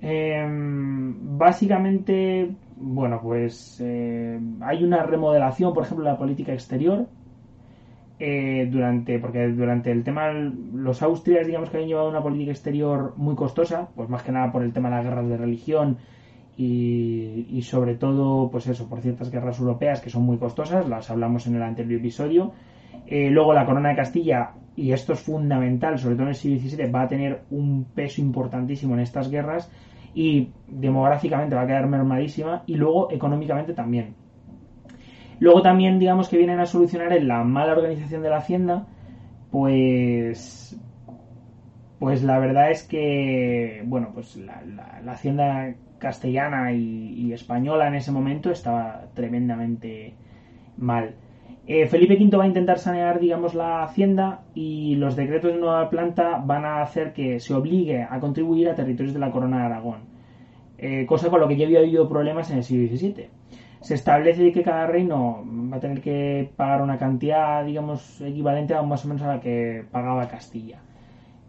Em, 0.00 1.38
básicamente, 1.38 2.50
bueno, 2.76 3.20
pues 3.22 3.80
eh, 3.82 4.38
hay 4.60 4.84
una 4.84 5.02
remodelación, 5.02 5.72
por 5.72 5.84
ejemplo, 5.84 6.04
de 6.04 6.12
la 6.12 6.18
política 6.18 6.52
exterior. 6.52 7.06
Eh, 8.20 8.68
durante, 8.70 9.20
porque 9.20 9.46
durante 9.46 9.92
el 9.92 10.02
tema, 10.02 10.32
los 10.32 11.02
Austrias, 11.02 11.46
digamos 11.46 11.70
que 11.70 11.76
habían 11.76 11.88
llevado 11.88 12.08
una 12.08 12.22
política 12.22 12.50
exterior 12.50 13.14
muy 13.16 13.36
costosa, 13.36 13.88
pues 13.94 14.08
más 14.08 14.24
que 14.24 14.32
nada 14.32 14.50
por 14.50 14.64
el 14.64 14.72
tema 14.72 14.90
de 14.90 14.96
las 14.96 15.04
guerras 15.04 15.28
de 15.28 15.36
religión 15.36 15.98
y, 16.56 17.46
y 17.48 17.62
sobre 17.62 17.94
todo, 17.94 18.50
pues 18.50 18.66
eso, 18.66 18.88
por 18.88 19.00
ciertas 19.02 19.30
guerras 19.30 19.60
europeas 19.60 20.00
que 20.00 20.10
son 20.10 20.24
muy 20.24 20.36
costosas, 20.36 20.88
las 20.88 21.08
hablamos 21.10 21.46
en 21.46 21.54
el 21.54 21.62
anterior 21.62 22.00
episodio. 22.00 22.52
Eh, 23.06 23.30
luego 23.30 23.54
la 23.54 23.64
corona 23.64 23.90
de 23.90 23.96
Castilla 23.96 24.50
y 24.78 24.92
esto 24.92 25.12
es 25.12 25.20
fundamental, 25.20 25.98
sobre 25.98 26.14
todo 26.14 26.24
en 26.24 26.28
el 26.28 26.34
siglo 26.36 26.60
XVII, 26.60 26.90
va 26.90 27.02
a 27.02 27.08
tener 27.08 27.42
un 27.50 27.84
peso 27.84 28.20
importantísimo 28.20 28.94
en 28.94 29.00
estas 29.00 29.28
guerras 29.28 29.70
y 30.14 30.52
demográficamente 30.68 31.56
va 31.56 31.62
a 31.62 31.66
quedar 31.66 31.88
mermadísima 31.88 32.62
y 32.64 32.76
luego 32.76 33.10
económicamente 33.10 33.74
también. 33.74 34.14
Luego 35.40 35.62
también 35.62 35.98
digamos 35.98 36.28
que 36.28 36.36
vienen 36.36 36.60
a 36.60 36.66
solucionar 36.66 37.12
en 37.12 37.26
la 37.26 37.42
mala 37.42 37.72
organización 37.72 38.22
de 38.22 38.30
la 38.30 38.36
hacienda, 38.36 38.86
pues 39.50 40.78
pues 41.98 42.22
la 42.22 42.38
verdad 42.38 42.70
es 42.70 42.84
que 42.84 43.82
bueno 43.84 44.12
pues 44.14 44.36
la, 44.36 44.62
hacienda 45.08 45.74
castellana 45.98 46.72
y 46.72 47.32
española 47.32 47.88
en 47.88 47.96
ese 47.96 48.12
momento 48.12 48.52
estaba 48.52 49.06
tremendamente 49.14 50.14
mal. 50.76 51.16
Eh, 51.66 51.86
Felipe 51.86 52.16
V 52.16 52.36
va 52.36 52.44
a 52.44 52.46
intentar 52.46 52.78
sanear, 52.78 53.20
digamos, 53.20 53.54
la 53.54 53.82
hacienda 53.82 54.40
y 54.54 54.94
los 54.96 55.16
decretos 55.16 55.52
de 55.52 55.58
nueva 55.58 55.90
planta 55.90 56.38
van 56.38 56.64
a 56.64 56.80
hacer 56.80 57.12
que 57.12 57.40
se 57.40 57.52
obligue 57.52 58.02
a 58.02 58.18
contribuir 58.20 58.70
a 58.70 58.74
territorios 58.74 59.12
de 59.12 59.20
la 59.20 59.30
corona 59.30 59.58
de 59.58 59.64
Aragón, 59.64 60.00
eh, 60.78 61.04
cosa 61.06 61.28
con 61.28 61.40
lo 61.40 61.48
que 61.48 61.56
ya 61.56 61.66
había 61.66 61.80
habido 61.80 62.08
problemas 62.08 62.50
en 62.50 62.56
el 62.58 62.64
siglo 62.64 62.88
XVII. 62.88 63.28
Se 63.80 63.94
establece 63.94 64.50
que 64.50 64.62
cada 64.62 64.86
reino 64.86 65.44
va 65.70 65.76
a 65.76 65.80
tener 65.80 66.00
que 66.00 66.50
pagar 66.56 66.82
una 66.82 66.98
cantidad, 66.98 67.64
digamos, 67.64 68.20
equivalente 68.22 68.74
a 68.74 68.82
más 68.82 69.04
o 69.04 69.08
menos 69.08 69.22
a 69.22 69.34
la 69.34 69.40
que 69.40 69.84
pagaba 69.90 70.26
Castilla. 70.26 70.80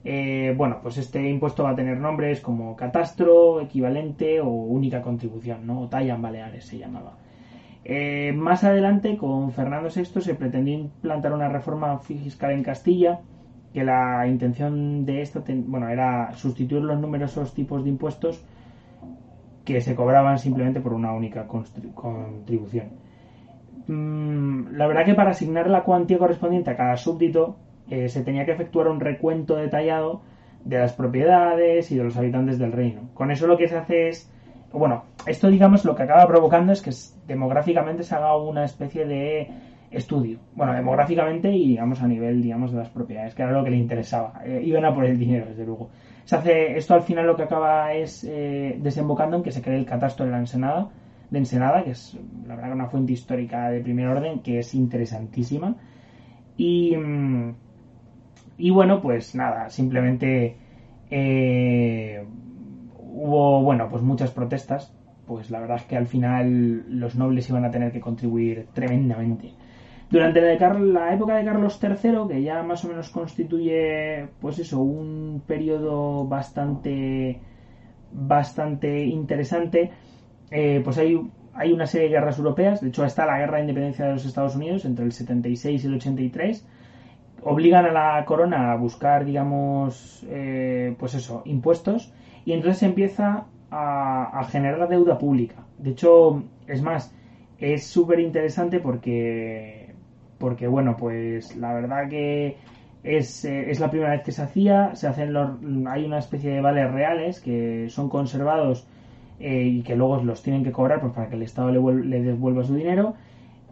Eh, 0.03 0.53
bueno, 0.56 0.79
pues 0.82 0.98
este 0.98 1.29
impuesto 1.29 1.63
va 1.63 1.72
a 1.72 1.75
tener 1.75 1.98
nombres 1.98 2.41
como 2.41 2.75
catastro, 2.75 3.62
equivalente 3.62 4.39
o 4.41 4.48
única 4.50 5.01
contribución, 5.01 5.65
¿no? 5.65 5.82
O 5.82 5.88
talla 5.88 6.15
en 6.15 6.22
Baleares 6.22 6.65
se 6.65 6.77
llamaba. 6.77 7.13
Eh, 7.86 8.33
más 8.36 8.63
adelante, 8.63 9.17
con 9.17 9.51
Fernando 9.51 9.89
VI, 9.93 10.21
se 10.21 10.36
pretendió 10.36 10.75
implantar 10.75 11.33
una 11.33 11.50
reforma 11.50 12.00
fiscal 12.00 12.51
en 12.51 12.63
Castilla, 12.63 13.21
que 13.74 13.83
la 13.83 14.27
intención 14.27 15.05
de 15.05 15.21
esto 15.21 15.43
bueno, 15.48 15.89
era 15.89 16.33
sustituir 16.33 16.81
los 16.81 17.00
numerosos 17.00 17.53
tipos 17.53 17.83
de 17.83 17.89
impuestos 17.89 18.43
que 19.63 19.81
se 19.81 19.95
cobraban 19.95 20.39
simplemente 20.39 20.81
por 20.81 20.93
una 20.93 21.13
única 21.13 21.48
contribución. 21.48 22.88
Mm, 23.88 24.75
la 24.75 24.88
verdad 24.88 25.05
que 25.05 25.13
para 25.13 25.31
asignar 25.31 25.69
la 25.69 25.83
cuantía 25.83 26.17
correspondiente 26.17 26.71
a 26.71 26.75
cada 26.75 26.98
súbdito, 26.98 27.57
eh, 27.89 28.09
se 28.09 28.21
tenía 28.24 28.45
que 28.45 28.51
efectuar 28.51 28.88
un 28.88 29.00
recuento 29.00 29.55
detallado 29.55 30.21
de 30.63 30.77
las 30.77 30.93
propiedades 30.93 31.91
y 31.91 31.98
de 31.98 32.03
los 32.03 32.17
habitantes 32.17 32.59
del 32.59 32.71
reino. 32.71 33.09
Con 33.13 33.31
eso 33.31 33.48
lo 33.48 33.57
que 33.57 33.67
se 33.67 33.77
hace 33.77 34.09
es, 34.09 34.31
bueno, 34.71 35.03
esto 35.25 35.49
digamos 35.49 35.85
lo 35.85 35.95
que 35.95 36.03
acaba 36.03 36.27
provocando 36.27 36.71
es 36.73 36.81
que 36.81 36.91
demográficamente 37.27 38.03
se 38.03 38.15
haga 38.15 38.38
una 38.38 38.65
especie 38.65 39.05
de 39.05 39.47
estudio. 39.91 40.39
Bueno, 40.55 40.73
demográficamente 40.73 41.51
y 41.51 41.69
digamos 41.69 42.01
a 42.01 42.07
nivel 42.07 42.41
digamos 42.41 42.71
de 42.71 42.77
las 42.77 42.89
propiedades, 42.89 43.33
que 43.33 43.41
era 43.41 43.51
lo 43.51 43.63
que 43.63 43.71
le 43.71 43.77
interesaba. 43.77 44.41
Eh, 44.45 44.61
iban 44.63 44.85
a 44.85 44.93
por 44.93 45.05
el 45.05 45.17
dinero, 45.17 45.47
desde 45.47 45.65
luego. 45.65 45.89
Se 46.25 46.35
hace 46.35 46.77
esto 46.77 46.93
al 46.93 47.01
final 47.01 47.25
lo 47.25 47.35
que 47.35 47.43
acaba 47.43 47.93
es 47.93 48.23
eh, 48.23 48.77
desembocando 48.79 49.38
en 49.38 49.43
que 49.43 49.51
se 49.51 49.61
cree 49.61 49.77
el 49.77 49.85
catastro 49.85 50.25
de 50.25 50.31
la 50.31 50.38
Ensenada, 50.38 50.89
de 51.29 51.38
Ensenada, 51.39 51.83
que 51.83 51.91
es 51.91 52.17
la 52.45 52.55
verdad 52.55 52.73
una 52.73 52.88
fuente 52.88 53.13
histórica 53.13 53.69
de 53.69 53.81
primer 53.81 54.07
orden 54.07 54.39
que 54.41 54.59
es 54.59 54.75
interesantísima. 54.75 55.75
Y 56.57 56.95
mm, 56.95 57.53
y 58.59 58.71
bueno, 58.71 59.01
pues 59.01 59.35
nada, 59.35 59.69
simplemente 59.69 60.57
eh, 61.09 62.25
hubo, 63.11 63.61
bueno, 63.63 63.87
pues 63.89 64.01
muchas 64.01 64.31
protestas. 64.31 64.93
Pues 65.25 65.51
la 65.51 65.59
verdad 65.59 65.77
es 65.77 65.83
que 65.83 65.95
al 65.95 66.07
final 66.07 66.85
los 66.99 67.15
nobles 67.15 67.49
iban 67.49 67.63
a 67.63 67.71
tener 67.71 67.91
que 67.91 67.99
contribuir 67.99 68.67
tremendamente. 68.73 69.53
Durante 70.09 70.41
la, 70.41 71.13
época 71.13 71.35
de 71.35 71.45
Carlos 71.45 71.79
III, 71.81 72.27
que 72.27 72.41
ya 72.41 72.63
más 72.63 72.83
o 72.83 72.87
menos 72.87 73.09
constituye, 73.09 74.27
pues 74.41 74.57
eso, 74.57 74.81
un 74.81 75.43
periodo 75.45 76.25
bastante, 76.25 77.39
bastante 78.11 79.05
interesante, 79.05 79.91
eh, 80.49 80.81
pues 80.83 80.97
hay, 80.97 81.21
hay 81.53 81.71
una 81.71 81.85
serie 81.85 82.07
de 82.07 82.13
guerras 82.15 82.39
europeas. 82.39 82.81
De 82.81 82.87
hecho, 82.87 83.05
está 83.05 83.27
la 83.27 83.37
guerra 83.37 83.57
de 83.57 83.63
independencia 83.65 84.05
de 84.05 84.13
los 84.13 84.25
Estados 84.25 84.55
Unidos 84.55 84.83
entre 84.85 85.05
el 85.05 85.11
76 85.11 85.83
y 85.83 85.87
el 85.87 85.93
83 85.93 86.65
obligan 87.43 87.85
a 87.85 87.91
la 87.91 88.25
corona 88.25 88.71
a 88.71 88.75
buscar, 88.75 89.25
digamos, 89.25 90.25
eh, 90.29 90.95
pues 90.97 91.13
eso, 91.13 91.41
impuestos, 91.45 92.11
y 92.50 92.53
entonces 92.53 92.82
empieza 92.82 93.46
a, 93.70 94.44
generar 94.50 94.89
deuda 94.89 95.20
pública. 95.20 95.68
De 95.77 95.91
hecho, 95.91 96.46
es 96.65 96.82
más, 96.82 97.13
es 97.60 97.86
súper 97.86 98.20
interesante 98.20 98.79
porque, 98.79 99.94
porque, 100.39 100.65
bueno, 100.65 100.98
pues 100.98 101.56
la 101.56 101.75
verdad 101.75 102.10
que 102.10 102.58
es, 103.03 103.46
eh, 103.46 103.70
es, 103.70 103.79
la 103.79 103.91
primera 103.91 104.13
vez 104.13 104.24
que 104.24 104.32
se 104.32 104.41
hacía, 104.41 104.96
se 104.96 105.06
hacen 105.06 105.32
los, 105.32 105.51
hay 105.88 106.06
una 106.06 106.18
especie 106.18 106.50
de 106.50 106.60
vales 106.60 106.91
reales 106.91 107.39
que 107.39 107.88
son 107.91 108.10
conservados 108.10 108.88
eh, 109.39 109.65
y 109.65 109.84
que 109.84 109.96
luego 109.96 110.24
los 110.24 110.41
tienen 110.41 110.63
que 110.63 110.72
cobrar 110.72 111.01
pues, 111.01 111.13
para 111.13 111.29
que 111.29 111.36
el 111.36 111.44
Estado 111.44 111.70
le, 111.70 112.03
le 112.03 112.24
devuelva 112.24 112.63
su 112.63 112.74
dinero 112.74 113.13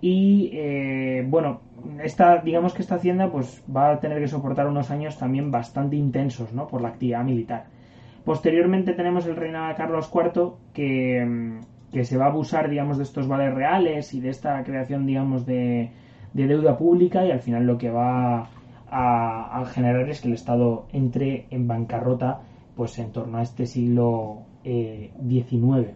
y 0.01 0.51
eh, 0.53 1.25
bueno, 1.27 1.61
esta, 2.03 2.43
digamos 2.43 2.75
que 2.75 2.83
esta 2.83 2.93
hacienda 2.93 3.31
pues 3.31 3.63
va 3.75 3.93
a 3.93 3.99
tener 3.99 4.19
que 4.19 4.27
soportar 4.27 4.67
unos 4.67 4.91
años 4.91 5.17
también 5.17 5.49
bastante 5.49 5.95
intensos, 5.95 6.53
¿no? 6.53 6.67
Por 6.67 6.83
la 6.83 6.89
actividad 6.89 7.23
militar. 7.23 7.75
Posteriormente 8.27 8.91
tenemos 8.91 9.25
el 9.25 9.37
reinado 9.37 9.69
de 9.69 9.75
Carlos 9.75 10.11
IV 10.13 10.55
que, 10.73 11.25
mm, 11.25 11.93
que, 11.93 12.03
se 12.03 12.17
va 12.17 12.25
a 12.25 12.27
abusar, 12.27 12.69
digamos, 12.69 12.97
de 12.97 13.05
estos 13.05 13.25
vales 13.25 13.53
reales 13.53 14.13
y 14.13 14.19
de 14.19 14.27
esta 14.27 14.61
creación, 14.65 15.05
digamos, 15.05 15.45
de, 15.45 15.91
deuda 16.33 16.77
pública 16.77 17.25
y 17.25 17.31
al 17.31 17.39
final 17.39 17.65
lo 17.65 17.77
que 17.77 17.89
va 17.89 18.49
a, 18.91 19.63
generar 19.73 20.09
es 20.09 20.19
que 20.19 20.27
el 20.27 20.33
Estado 20.33 20.87
entre 20.91 21.45
en 21.51 21.69
bancarrota 21.69 22.41
pues 22.75 22.99
en 22.99 23.13
torno 23.13 23.37
a 23.37 23.43
este 23.43 23.65
siglo 23.65 24.41
XIX. 24.61 25.87
Eh, 25.87 25.95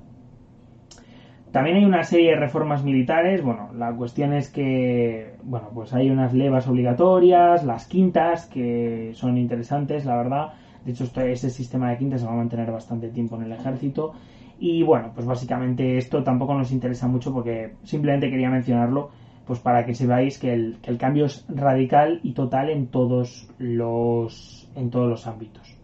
también 1.51 1.75
hay 1.75 1.83
una 1.83 2.03
serie 2.03 2.29
de 2.29 2.37
reformas 2.37 2.85
militares. 2.85 3.43
Bueno, 3.43 3.73
la 3.73 3.93
cuestión 3.93 4.31
es 4.31 4.49
que, 4.49 5.33
bueno, 5.43 5.67
pues 5.73 5.93
hay 5.93 6.09
unas 6.09 6.33
levas 6.33 6.65
obligatorias, 6.69 7.65
las 7.65 7.87
quintas, 7.87 8.45
que 8.45 9.11
son 9.15 9.37
interesantes, 9.37 10.05
la 10.05 10.15
verdad. 10.15 10.53
De 10.85 10.91
hecho, 10.91 11.03
este 11.03 11.49
sistema 11.49 11.89
de 11.89 11.97
quintas 11.97 12.21
se 12.21 12.27
va 12.27 12.33
a 12.33 12.37
mantener 12.37 12.71
bastante 12.71 13.09
tiempo 13.09 13.35
en 13.35 13.43
el 13.43 13.51
ejército. 13.51 14.13
Y 14.59 14.83
bueno, 14.83 15.11
pues 15.13 15.25
básicamente 15.25 15.97
esto 15.97 16.23
tampoco 16.23 16.53
nos 16.53 16.71
interesa 16.71 17.07
mucho 17.07 17.33
porque 17.33 17.73
simplemente 17.83 18.29
quería 18.29 18.49
mencionarlo, 18.49 19.09
pues 19.45 19.59
para 19.59 19.85
que 19.85 19.93
sepáis 19.93 20.37
que 20.37 20.53
el, 20.53 20.77
que 20.81 20.91
el 20.91 20.97
cambio 20.97 21.25
es 21.25 21.45
radical 21.49 22.19
y 22.23 22.33
total 22.33 22.69
en 22.69 22.87
todos 22.87 23.49
los, 23.57 24.69
en 24.75 24.89
todos 24.89 25.09
los 25.09 25.27
ámbitos. 25.27 25.77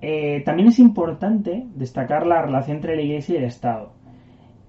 Eh, 0.00 0.42
también 0.44 0.68
es 0.68 0.78
importante 0.78 1.66
destacar 1.74 2.26
la 2.26 2.42
relación 2.42 2.76
entre 2.76 2.96
la 2.96 3.02
Iglesia 3.02 3.34
y 3.34 3.38
el 3.38 3.44
Estado 3.44 3.92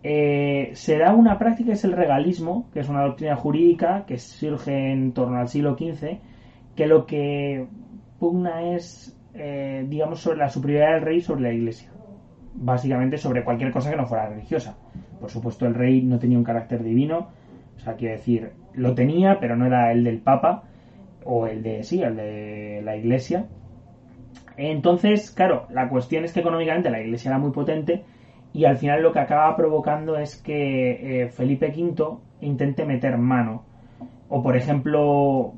eh, 0.07 0.69
será 0.73 1.15
una 1.15 1.39
práctica, 1.39 1.73
es 1.73 1.83
el 1.83 1.93
regalismo, 1.93 2.69
que 2.71 2.81
es 2.81 2.89
una 2.89 3.01
doctrina 3.01 3.35
jurídica 3.35 4.05
que 4.05 4.19
surge 4.19 4.91
en 4.91 5.13
torno 5.13 5.39
al 5.39 5.47
siglo 5.47 5.75
XV, 5.75 6.19
que 6.75 6.85
lo 6.85 7.07
que 7.07 7.65
pugna 8.25 8.73
es, 8.75 9.15
eh, 9.35 9.85
digamos, 9.87 10.19
sobre 10.19 10.39
la 10.39 10.49
superioridad 10.49 10.93
del 10.95 11.01
rey 11.03 11.21
sobre 11.21 11.43
la 11.43 11.53
iglesia. 11.53 11.91
Básicamente 12.55 13.19
sobre 13.19 13.43
cualquier 13.43 13.71
cosa 13.71 13.91
que 13.91 13.97
no 13.97 14.07
fuera 14.07 14.27
religiosa. 14.27 14.75
Por 15.19 15.29
supuesto, 15.29 15.67
el 15.67 15.75
rey 15.75 16.01
no 16.01 16.17
tenía 16.17 16.39
un 16.39 16.43
carácter 16.43 16.81
divino, 16.81 17.29
o 17.77 17.79
sea, 17.79 17.93
quiero 17.93 18.15
decir, 18.15 18.53
lo 18.73 18.95
tenía, 18.95 19.39
pero 19.39 19.55
no 19.55 19.67
era 19.67 19.91
el 19.91 20.03
del 20.03 20.17
papa, 20.17 20.63
o 21.23 21.45
el 21.45 21.61
de, 21.61 21.83
sí, 21.83 22.01
el 22.01 22.15
de 22.15 22.81
la 22.83 22.95
iglesia. 22.95 23.45
Entonces, 24.57 25.29
claro, 25.29 25.67
la 25.69 25.87
cuestión 25.87 26.23
es 26.23 26.33
que 26.33 26.39
económicamente 26.39 26.89
la 26.89 27.01
iglesia 27.01 27.29
era 27.29 27.37
muy 27.37 27.51
potente 27.51 28.05
y 28.53 28.65
al 28.65 28.77
final 28.77 29.03
lo 29.03 29.11
que 29.11 29.19
acaba 29.19 29.55
provocando 29.55 30.17
es 30.17 30.35
que 30.35 31.21
eh, 31.21 31.27
Felipe 31.27 31.67
V 31.67 32.17
intente 32.41 32.85
meter 32.85 33.19
mano. 33.19 33.65
O 34.29 34.41
por 34.41 34.57
ejemplo, 34.57 35.53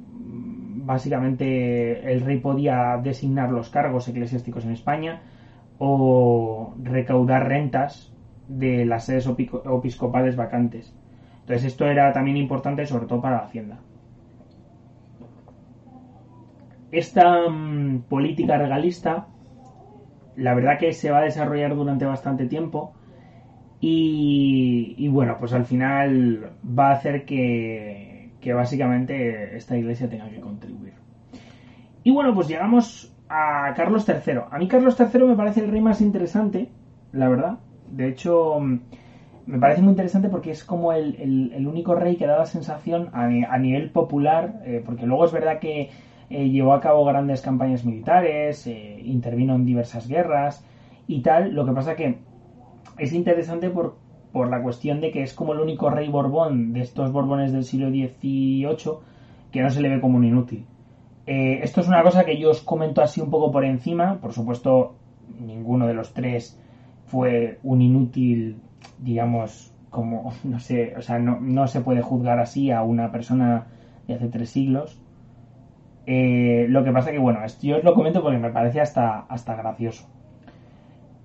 básicamente 0.87 2.11
el 2.11 2.21
rey 2.21 2.39
podía 2.39 2.97
designar 3.03 3.51
los 3.51 3.69
cargos 3.69 4.07
eclesiásticos 4.07 4.63
en 4.65 4.71
España 4.71 5.21
o 5.77 6.73
recaudar 6.81 7.47
rentas 7.47 8.13
de 8.47 8.85
las 8.85 9.05
sedes 9.05 9.27
episcopales 9.27 10.35
vacantes. 10.35 10.95
Entonces 11.41 11.65
esto 11.65 11.85
era 11.85 12.13
también 12.13 12.37
importante 12.37 12.85
sobre 12.85 13.05
todo 13.05 13.21
para 13.21 13.37
la 13.37 13.43
hacienda. 13.43 13.79
Esta 16.91 17.49
mm, 17.49 18.03
política 18.07 18.57
regalista 18.57 19.27
la 20.37 20.53
verdad 20.53 20.77
que 20.77 20.93
se 20.93 21.11
va 21.11 21.19
a 21.19 21.23
desarrollar 21.23 21.75
durante 21.75 22.05
bastante 22.05 22.45
tiempo 22.45 22.93
y, 23.79 25.07
bueno, 25.09 25.37
pues 25.39 25.53
al 25.53 25.65
final 25.65 26.53
va 26.67 26.89
a 26.89 26.93
hacer 26.93 27.25
que, 27.25 28.16
que 28.47 28.53
básicamente 28.53 29.57
esta 29.57 29.77
iglesia 29.77 30.07
tenga 30.07 30.29
que 30.29 30.39
contribuir. 30.39 30.93
Y 32.05 32.11
bueno, 32.11 32.33
pues 32.33 32.47
llegamos 32.47 33.13
a 33.27 33.73
Carlos 33.75 34.07
III. 34.07 34.43
A 34.49 34.57
mí 34.57 34.69
Carlos 34.69 34.97
III 34.97 35.25
me 35.25 35.35
parece 35.35 35.59
el 35.59 35.69
rey 35.69 35.81
más 35.81 35.99
interesante, 35.99 36.69
la 37.11 37.27
verdad. 37.27 37.59
De 37.91 38.07
hecho, 38.07 38.57
me 38.61 39.59
parece 39.59 39.81
muy 39.81 39.89
interesante 39.89 40.29
porque 40.29 40.51
es 40.51 40.63
como 40.63 40.93
el, 40.93 41.67
único 41.67 41.93
rey 41.93 42.15
que 42.15 42.25
da 42.25 42.37
la 42.37 42.45
sensación 42.45 43.09
a, 43.11 43.57
nivel 43.57 43.89
popular, 43.89 44.61
eh, 44.63 44.81
porque 44.85 45.05
luego 45.05 45.25
es 45.25 45.33
verdad 45.33 45.59
que 45.59 45.89
eh, 46.29 46.49
llevó 46.49 46.71
a 46.71 46.79
cabo 46.79 47.03
grandes 47.03 47.41
campañas 47.41 47.83
militares, 47.83 48.65
eh, 48.65 49.01
intervino 49.03 49.55
en 49.55 49.65
diversas 49.65 50.07
guerras 50.07 50.65
y 51.05 51.21
tal. 51.21 51.53
Lo 51.53 51.65
que 51.65 51.73
pasa 51.73 51.97
que 51.97 52.19
es 52.97 53.11
interesante 53.11 53.69
por, 53.69 53.97
por 54.31 54.49
la 54.49 54.61
cuestión 54.61 55.01
de 55.01 55.11
que 55.11 55.23
es 55.23 55.33
como 55.33 55.53
el 55.53 55.59
único 55.59 55.89
rey 55.89 56.09
Borbón 56.09 56.73
de 56.73 56.81
estos 56.81 57.11
Borbones 57.11 57.51
del 57.51 57.63
siglo 57.63 57.89
XVIII 57.89 58.99
que 59.51 59.61
no 59.61 59.69
se 59.69 59.81
le 59.81 59.89
ve 59.89 60.01
como 60.01 60.17
un 60.17 60.23
inútil. 60.23 60.65
Eh, 61.25 61.59
esto 61.61 61.81
es 61.81 61.87
una 61.87 62.03
cosa 62.03 62.25
que 62.25 62.37
yo 62.37 62.51
os 62.51 62.61
comento 62.61 63.01
así 63.01 63.21
un 63.21 63.29
poco 63.29 63.51
por 63.51 63.65
encima. 63.65 64.19
Por 64.19 64.33
supuesto, 64.33 64.95
ninguno 65.39 65.87
de 65.87 65.93
los 65.93 66.13
tres 66.13 66.59
fue 67.05 67.59
un 67.63 67.81
inútil, 67.81 68.57
digamos, 68.99 69.73
como, 69.89 70.33
no 70.43 70.59
sé, 70.59 70.95
o 70.97 71.01
sea, 71.01 71.19
no, 71.19 71.39
no 71.39 71.67
se 71.67 71.81
puede 71.81 72.01
juzgar 72.01 72.39
así 72.39 72.71
a 72.71 72.81
una 72.81 73.11
persona 73.11 73.67
de 74.07 74.15
hace 74.15 74.27
tres 74.27 74.49
siglos. 74.49 75.01
Eh, 76.05 76.67
lo 76.69 76.85
que 76.85 76.91
pasa 76.93 77.11
que, 77.11 77.19
bueno, 77.19 77.39
yo 77.61 77.77
os 77.77 77.83
lo 77.83 77.93
comento 77.93 78.21
porque 78.21 78.37
me 78.37 78.49
parece 78.49 78.79
hasta, 78.79 79.19
hasta 79.19 79.55
gracioso. 79.55 80.07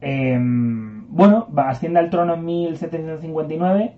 Em, 0.00 1.01
bueno, 1.12 1.46
asciende 1.56 1.98
al 1.98 2.08
trono 2.08 2.34
en 2.34 2.44
1759. 2.46 3.94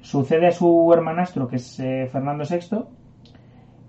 Sucede 0.00 0.48
a 0.48 0.52
su 0.52 0.92
hermanastro, 0.92 1.46
que 1.46 1.56
es 1.56 1.78
eh, 1.78 2.08
Fernando 2.10 2.42
VI. 2.42 2.84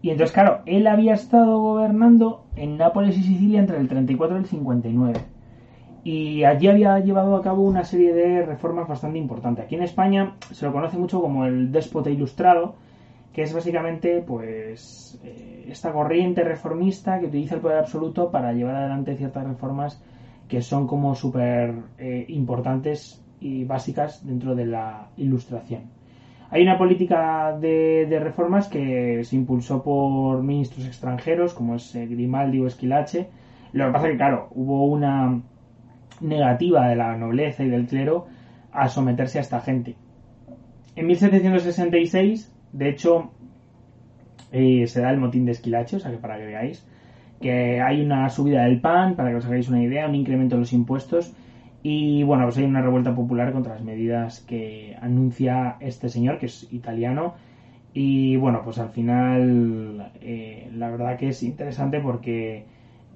Y 0.03 0.11
entonces, 0.11 0.31
claro, 0.31 0.61
él 0.67 0.85
había 0.85 1.15
estado 1.15 1.59
gobernando 1.59 2.45
en 2.55 2.77
Nápoles 2.77 3.17
y 3.17 3.23
Sicilia 3.23 3.59
entre 3.59 3.77
el 3.77 3.87
34 3.87 4.37
y 4.37 4.39
el 4.39 4.45
59. 4.45 5.19
Y 6.03 6.43
allí 6.43 6.67
había 6.67 6.99
llevado 6.99 7.35
a 7.35 7.41
cabo 7.41 7.63
una 7.63 7.83
serie 7.83 8.13
de 8.13 8.45
reformas 8.45 8.87
bastante 8.87 9.17
importantes. 9.17 9.65
Aquí 9.65 9.73
en 9.73 9.81
España 9.81 10.35
se 10.51 10.67
lo 10.67 10.73
conoce 10.73 10.99
mucho 10.99 11.21
como 11.21 11.45
el 11.45 11.71
déspota 11.71 12.11
ilustrado, 12.11 12.75
que 13.33 13.41
es 13.41 13.51
básicamente 13.51 14.21
pues 14.21 15.19
eh, 15.23 15.65
esta 15.69 15.91
corriente 15.91 16.43
reformista 16.43 17.19
que 17.19 17.25
utiliza 17.25 17.55
el 17.55 17.61
poder 17.61 17.79
absoluto 17.79 18.29
para 18.29 18.53
llevar 18.53 18.75
adelante 18.75 19.15
ciertas 19.15 19.47
reformas 19.47 19.99
que 20.47 20.61
son 20.61 20.87
como 20.87 21.15
súper 21.15 21.73
eh, 21.97 22.25
importantes 22.29 23.23
y 23.39 23.65
básicas 23.65 24.25
dentro 24.25 24.55
de 24.55 24.65
la 24.65 25.09
ilustración. 25.17 25.91
Hay 26.49 26.61
una 26.61 26.77
política 26.77 27.57
de, 27.59 28.05
de 28.07 28.19
reformas 28.19 28.67
que 28.67 29.23
se 29.23 29.35
impulsó 29.35 29.83
por 29.83 30.43
ministros 30.43 30.85
extranjeros, 30.85 31.53
como 31.53 31.75
es 31.75 31.95
eh, 31.95 32.05
Grimaldi 32.05 32.59
o 32.59 32.67
Esquilache. 32.67 33.27
Lo 33.71 33.87
que 33.87 33.91
pasa 33.91 34.05
es 34.05 34.11
que, 34.11 34.17
claro, 34.17 34.49
hubo 34.51 34.85
una 34.85 35.41
negativa 36.21 36.87
de 36.87 36.95
la 36.95 37.17
nobleza 37.17 37.63
y 37.63 37.69
del 37.69 37.87
clero 37.87 38.27
a 38.71 38.87
someterse 38.87 39.39
a 39.39 39.41
esta 39.41 39.61
gente. 39.61 39.95
En 40.95 41.07
1766, 41.07 42.53
de 42.71 42.89
hecho, 42.89 43.31
eh, 44.51 44.85
se 44.85 45.01
da 45.01 45.09
el 45.09 45.19
motín 45.19 45.45
de 45.45 45.53
Esquilache, 45.53 45.95
o 45.95 45.99
sea 45.99 46.11
que 46.11 46.17
para 46.17 46.37
que 46.37 46.45
veáis 46.45 46.85
que 47.43 47.81
hay 47.81 48.01
una 48.01 48.29
subida 48.29 48.63
del 48.63 48.79
pan, 48.79 49.15
para 49.15 49.29
que 49.29 49.35
os 49.35 49.45
hagáis 49.45 49.67
una 49.67 49.83
idea, 49.83 50.07
un 50.07 50.15
incremento 50.15 50.55
de 50.55 50.61
los 50.61 50.71
impuestos 50.71 51.33
y 51.83 52.23
bueno, 52.23 52.45
pues 52.45 52.57
hay 52.57 52.63
una 52.63 52.81
revuelta 52.81 53.13
popular 53.13 53.51
contra 53.51 53.73
las 53.73 53.83
medidas 53.83 54.39
que 54.39 54.95
anuncia 55.01 55.75
este 55.81 56.07
señor, 56.07 56.39
que 56.39 56.45
es 56.45 56.71
italiano. 56.71 57.33
Y 57.93 58.37
bueno, 58.37 58.61
pues 58.63 58.79
al 58.79 58.89
final 58.89 60.13
eh, 60.21 60.69
la 60.73 60.89
verdad 60.89 61.17
que 61.17 61.27
es 61.27 61.43
interesante 61.43 61.99
porque 61.99 62.65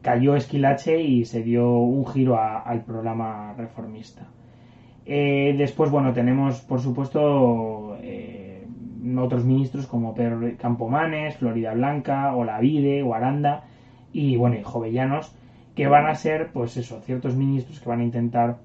cayó 0.02 0.36
Esquilache 0.36 1.02
y 1.02 1.24
se 1.24 1.42
dio 1.42 1.80
un 1.80 2.06
giro 2.06 2.38
al 2.38 2.84
programa 2.84 3.54
reformista. 3.58 4.28
Eh, 5.06 5.56
después, 5.58 5.90
bueno, 5.90 6.12
tenemos 6.12 6.60
por 6.60 6.82
supuesto 6.82 7.98
eh, 8.02 8.68
otros 9.18 9.46
ministros 9.46 9.88
como 9.88 10.14
Pedro 10.14 10.42
Campomanes, 10.58 11.38
Florida 11.38 11.74
Blanca, 11.74 12.36
Olavide 12.36 13.02
o 13.02 13.14
Aranda 13.14 13.64
y 14.18 14.36
bueno, 14.36 14.56
y 14.58 14.64
Jovellanos 14.64 15.32
que 15.76 15.88
van 15.88 16.08
a 16.08 16.16
ser, 16.16 16.50
pues 16.52 16.76
eso, 16.76 17.02
ciertos 17.02 17.36
ministros 17.36 17.80
que 17.80 17.88
van 17.88 18.00
a 18.00 18.04
intentar 18.04 18.58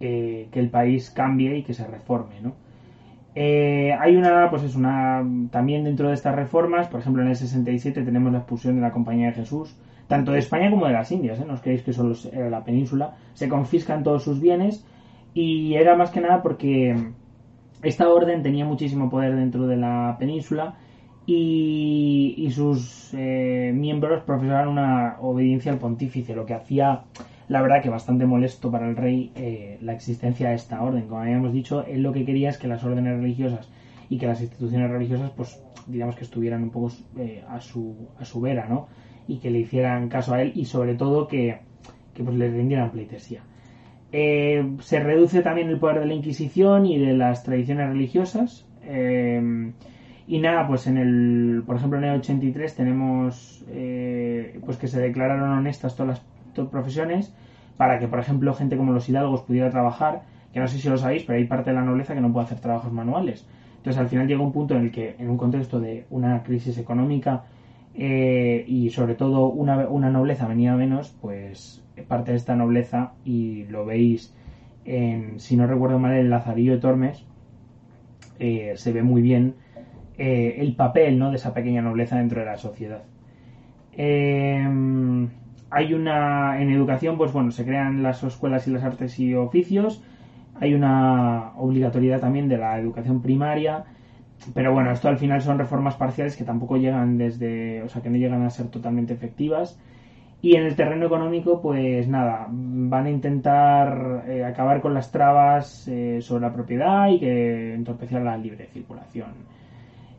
eh, 0.00 0.48
que 0.52 0.60
el 0.60 0.68
país 0.68 1.10
cambie 1.10 1.56
y 1.56 1.62
que 1.62 1.72
se 1.72 1.86
reforme, 1.86 2.42
¿no? 2.42 2.52
Eh, 3.34 3.90
hay 3.98 4.16
una, 4.16 4.50
pues 4.50 4.64
es 4.64 4.76
una, 4.76 5.26
también 5.50 5.84
dentro 5.84 6.08
de 6.08 6.14
estas 6.14 6.36
reformas, 6.36 6.88
por 6.88 7.00
ejemplo 7.00 7.22
en 7.22 7.28
el 7.28 7.36
67 7.36 8.02
tenemos 8.02 8.30
la 8.32 8.40
expulsión 8.40 8.74
de 8.74 8.82
la 8.82 8.90
Compañía 8.90 9.28
de 9.28 9.32
Jesús, 9.32 9.74
tanto 10.08 10.32
de 10.32 10.40
España 10.40 10.68
como 10.68 10.84
de 10.84 10.92
las 10.92 11.10
Indias, 11.10 11.40
¿eh? 11.40 11.44
no 11.46 11.54
os 11.54 11.62
creéis 11.62 11.82
que 11.82 11.94
solo 11.94 12.14
era 12.30 12.50
la 12.50 12.62
península, 12.62 13.16
se 13.32 13.48
confiscan 13.48 14.02
todos 14.02 14.24
sus 14.24 14.42
bienes 14.42 14.86
y 15.32 15.72
era 15.72 15.96
más 15.96 16.10
que 16.10 16.20
nada 16.20 16.42
porque 16.42 16.94
esta 17.82 18.10
orden 18.10 18.42
tenía 18.42 18.66
muchísimo 18.66 19.08
poder 19.08 19.36
dentro 19.36 19.66
de 19.66 19.78
la 19.78 20.16
península 20.18 20.74
y, 21.26 22.48
sus 22.52 23.14
eh, 23.14 23.72
miembros 23.74 24.24
profesaban 24.24 24.68
una 24.68 25.16
obediencia 25.20 25.72
al 25.72 25.78
pontífice, 25.78 26.34
lo 26.34 26.44
que 26.44 26.54
hacía, 26.54 27.04
la 27.48 27.62
verdad, 27.62 27.82
que 27.82 27.90
bastante 27.90 28.26
molesto 28.26 28.70
para 28.70 28.88
el 28.88 28.96
rey 28.96 29.32
eh, 29.34 29.78
la 29.82 29.92
existencia 29.92 30.50
de 30.50 30.56
esta 30.56 30.82
orden. 30.82 31.06
Como 31.06 31.20
habíamos 31.20 31.52
dicho, 31.52 31.84
él 31.86 32.02
lo 32.02 32.12
que 32.12 32.24
quería 32.24 32.50
es 32.50 32.58
que 32.58 32.68
las 32.68 32.84
órdenes 32.84 33.16
religiosas 33.18 33.70
y 34.08 34.18
que 34.18 34.26
las 34.26 34.40
instituciones 34.40 34.90
religiosas, 34.90 35.30
pues, 35.30 35.62
digamos 35.86 36.16
que 36.16 36.24
estuvieran 36.24 36.62
un 36.62 36.70
poco 36.70 36.92
eh, 37.16 37.42
a, 37.48 37.60
su, 37.60 38.08
a 38.18 38.24
su 38.24 38.40
vera, 38.40 38.68
¿no? 38.68 38.88
Y 39.28 39.38
que 39.38 39.50
le 39.50 39.60
hicieran 39.60 40.08
caso 40.08 40.34
a 40.34 40.42
él 40.42 40.52
y 40.54 40.64
sobre 40.64 40.94
todo 40.94 41.28
que, 41.28 41.60
que 42.14 42.24
pues, 42.24 42.36
le 42.36 42.50
rindieran 42.50 42.90
pleitesía. 42.90 43.42
se 44.10 45.00
reduce 45.00 45.40
también 45.40 45.68
el 45.68 45.78
poder 45.78 46.00
de 46.00 46.06
la 46.06 46.14
Inquisición 46.14 46.84
y 46.84 46.98
de 46.98 47.14
las 47.14 47.44
tradiciones 47.44 47.88
religiosas. 47.88 48.66
Y 50.26 50.38
nada, 50.38 50.66
pues 50.68 50.86
en 50.86 50.98
el, 50.98 51.62
por 51.66 51.76
ejemplo, 51.76 51.98
en 51.98 52.04
el 52.04 52.20
83 52.20 52.74
tenemos 52.74 53.64
eh, 53.68 54.60
pues 54.64 54.76
que 54.76 54.88
se 54.88 55.00
declararon 55.00 55.50
honestas 55.50 55.96
todas 55.96 56.22
las 56.54 56.68
profesiones 56.68 57.34
para 57.76 57.98
que, 57.98 58.06
por 58.06 58.18
ejemplo, 58.18 58.54
gente 58.54 58.76
como 58.76 58.92
los 58.92 59.08
hidalgos 59.08 59.42
pudiera 59.42 59.70
trabajar, 59.70 60.22
que 60.52 60.60
no 60.60 60.68
sé 60.68 60.78
si 60.78 60.88
lo 60.88 60.96
sabéis, 60.96 61.24
pero 61.24 61.38
hay 61.38 61.46
parte 61.46 61.70
de 61.70 61.76
la 61.76 61.82
nobleza 61.82 62.14
que 62.14 62.20
no 62.20 62.32
puede 62.32 62.46
hacer 62.46 62.60
trabajos 62.60 62.92
manuales. 62.92 63.46
Entonces, 63.78 64.00
al 64.00 64.08
final 64.08 64.28
llega 64.28 64.42
un 64.42 64.52
punto 64.52 64.76
en 64.76 64.82
el 64.82 64.92
que, 64.92 65.16
en 65.18 65.28
un 65.28 65.36
contexto 65.36 65.80
de 65.80 66.06
una 66.10 66.42
crisis 66.44 66.78
económica 66.78 67.44
eh, 67.94 68.64
y 68.68 68.90
sobre 68.90 69.14
todo 69.16 69.48
una, 69.48 69.88
una 69.88 70.10
nobleza 70.10 70.46
venía 70.46 70.74
menos, 70.76 71.14
pues 71.20 71.82
parte 72.06 72.30
de 72.30 72.36
esta 72.36 72.54
nobleza, 72.54 73.12
y 73.24 73.64
lo 73.64 73.84
veis 73.84 74.34
en, 74.84 75.40
si 75.40 75.56
no 75.56 75.66
recuerdo 75.66 75.98
mal, 75.98 76.12
el 76.12 76.30
Lazarillo 76.30 76.72
de 76.72 76.78
Tormes, 76.78 77.24
eh, 78.38 78.74
se 78.76 78.92
ve 78.92 79.02
muy 79.02 79.22
bien 79.22 79.54
eh, 80.24 80.60
el 80.60 80.76
papel 80.76 81.18
¿no? 81.18 81.30
de 81.30 81.36
esa 81.36 81.52
pequeña 81.52 81.82
nobleza 81.82 82.16
dentro 82.16 82.38
de 82.38 82.46
la 82.46 82.56
sociedad. 82.56 83.02
Em, 83.90 85.28
hay 85.68 85.94
una 85.94 86.62
en 86.62 86.70
educación, 86.70 87.18
pues 87.18 87.32
bueno, 87.32 87.50
se 87.50 87.64
crean 87.64 88.04
las 88.04 88.22
escuelas 88.22 88.68
y 88.68 88.70
las 88.70 88.84
artes 88.84 89.18
y 89.18 89.34
oficios. 89.34 90.00
Hay 90.60 90.74
una 90.74 91.54
obligatoriedad 91.56 92.20
también 92.20 92.46
de 92.48 92.56
la 92.56 92.78
educación 92.78 93.20
primaria. 93.20 93.82
Pero 94.54 94.72
bueno, 94.72 94.92
esto 94.92 95.08
al 95.08 95.18
final 95.18 95.42
son 95.42 95.58
reformas 95.58 95.96
parciales 95.96 96.36
que 96.36 96.44
tampoco 96.44 96.76
llegan 96.76 97.18
desde, 97.18 97.82
o 97.82 97.88
sea, 97.88 98.00
que 98.00 98.10
no 98.10 98.16
llegan 98.16 98.42
a 98.42 98.50
ser 98.50 98.68
totalmente 98.68 99.14
efectivas. 99.14 99.76
Y 100.40 100.54
en 100.54 100.62
el 100.62 100.76
terreno 100.76 101.06
económico, 101.06 101.60
pues 101.60 102.06
nada, 102.06 102.46
van 102.48 103.06
a 103.06 103.10
intentar 103.10 104.24
eh, 104.28 104.44
acabar 104.44 104.80
con 104.80 104.94
las 104.94 105.10
trabas 105.10 105.88
eh, 105.88 106.20
sobre 106.20 106.42
la 106.42 106.52
propiedad 106.52 107.08
y 107.08 107.18
que 107.18 107.74
entorpecer 107.74 108.22
la 108.22 108.36
libre 108.36 108.66
circulación. 108.66 109.61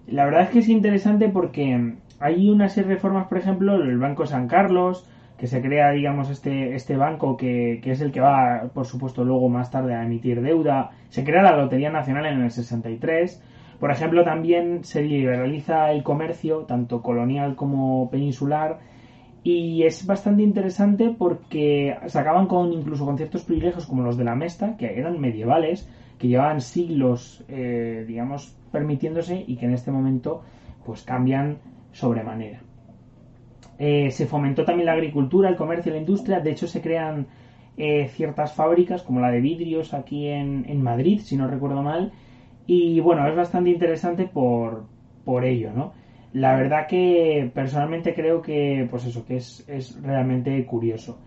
La 0.08 0.26
verdad 0.26 0.44
es 0.44 0.50
que 0.50 0.60
es 0.60 0.70
interesante 0.70 1.30
porque 1.30 1.96
hay 2.20 2.50
una 2.50 2.70
serie 2.70 2.90
de 2.90 2.96
reformas, 2.96 3.28
por 3.28 3.38
ejemplo, 3.38 3.76
el 3.76 3.98
Banco 3.98 4.26
San 4.26 4.48
Carlos, 4.48 5.08
que 5.38 5.48
se 5.48 5.62
crea, 5.62 5.92
digamos, 5.92 6.30
este, 6.30 6.76
este 6.76 6.96
banco 6.96 7.36
que, 7.36 7.82
es 7.84 8.02
el 8.02 8.12
que 8.12 8.22
va, 8.22 8.70
por 8.74 8.86
supuesto, 8.86 9.24
luego 9.24 9.50
más 9.50 9.72
tarde 9.72 9.94
a 9.94 10.06
emitir 10.06 10.42
deuda. 10.42 10.92
Se 11.10 11.24
crea 11.24 11.42
la 11.42 11.58
Lotería 11.58 11.92
Nacional 11.92 12.26
en 12.28 12.42
el 12.42 12.52
63. 12.52 13.44
Por 13.80 13.92
ejemplo, 13.92 14.24
también 14.24 14.84
se 14.86 15.02
liberaliza 15.02 15.92
el 15.92 16.04
comercio, 16.04 16.60
tanto 16.60 17.02
colonial 17.02 17.56
como 17.56 18.10
peninsular. 18.10 18.80
Y 19.44 19.84
es 19.84 20.06
bastante 20.06 20.44
interesante 20.44 21.14
porque 21.18 21.98
se 22.06 22.20
acaban 22.20 22.48
con 22.48 22.72
incluso 22.72 23.06
con 23.06 23.18
ciertos 23.18 23.44
privilegios 23.44 23.86
como 23.86 24.04
los 24.04 24.16
de 24.16 24.24
la 24.24 24.36
Mesta, 24.36 24.78
que 24.78 24.98
eran 24.98 25.20
medievales, 25.20 25.90
que 26.18 26.30
llevaban 26.30 26.62
siglos, 26.62 27.44
eh, 27.50 28.06
digamos, 28.08 28.56
permitiéndose 28.74 29.46
y 29.48 29.56
que 29.56 29.68
en 29.68 29.74
este 29.74 29.92
momento 29.92 30.42
pues 30.86 31.04
cambian 31.04 31.60
sobremanera. 31.94 32.60
Eh, 33.80 34.12
se 34.12 34.26
fomentó 34.28 34.66
también 34.66 34.88
la 34.88 34.94
agricultura, 34.94 35.48
el 35.48 35.56
comercio 35.56 35.92
la 35.92 36.00
industria. 36.00 36.42
De 36.42 36.52
hecho, 36.52 36.68
se 36.68 36.82
crean 36.82 37.28
eh, 37.78 38.08
ciertas 38.08 38.54
fábricas, 38.54 39.04
como 39.04 39.22
la 39.22 39.32
de 39.32 39.40
vidrios 39.40 39.94
aquí 39.94 40.28
en, 40.28 40.82
Madrid, 40.82 41.20
si 41.22 41.38
no 41.38 41.48
recuerdo 41.48 41.82
mal. 41.82 42.12
Y 42.66 43.00
bueno, 43.00 43.28
es 43.28 43.36
bastante 43.36 43.70
interesante 43.70 44.26
por, 44.26 44.86
por 45.24 45.46
ello. 45.46 45.94
La 46.34 46.56
verdad 46.56 46.88
que 46.88 47.52
personalmente 47.54 48.14
creo 48.14 48.42
que, 48.42 48.88
pues 48.90 49.06
eso, 49.06 49.26
que 49.26 49.38
es, 49.38 49.64
es 49.68 50.02
realmente 50.02 50.66
curioso. 50.66 51.20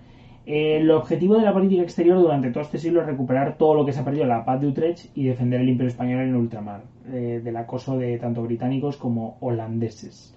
El 0.47 0.89
objetivo 0.93 1.37
de 1.37 1.43
la 1.43 1.53
política 1.53 1.83
exterior 1.83 2.19
durante 2.19 2.51
todo 2.53 2.63
este 2.63 2.79
siglo 2.79 3.01
es 3.01 3.07
recuperar 3.07 3.59
todo 3.59 3.75
lo 3.75 3.85
que 3.85 3.93
se 3.93 3.99
ha 3.99 4.05
perdido 4.05 4.23
en 4.23 4.29
la 4.29 4.45
paz 4.45 4.61
de 4.61 4.69
Utrecht 4.69 5.11
y 5.17 5.25
defender 5.25 5.61
el 5.61 5.69
imperio 5.69 5.89
español 5.89 6.21
en 6.21 6.29
el 6.29 6.37
ultramar, 6.37 6.83
eh, 7.13 7.41
del 7.43 7.57
acoso 7.57 7.99
de 7.99 8.17
tanto 8.19 8.43
británicos 8.43 8.97
como 8.97 9.39
holandeses. 9.41 10.37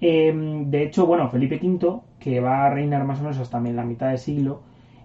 Em, 0.00 0.70
de 0.70 0.84
hecho, 0.84 1.04
bueno, 1.04 1.28
Felipe 1.28 1.60
V, 1.62 2.00
que 2.18 2.40
va 2.40 2.64
a 2.64 2.70
reinar 2.70 3.04
más 3.04 3.20
o 3.20 3.24
menos 3.24 3.38
hasta 3.38 3.60
la 3.60 3.84
mitad 3.84 4.08
del 4.08 4.18
siglo, 4.18 4.62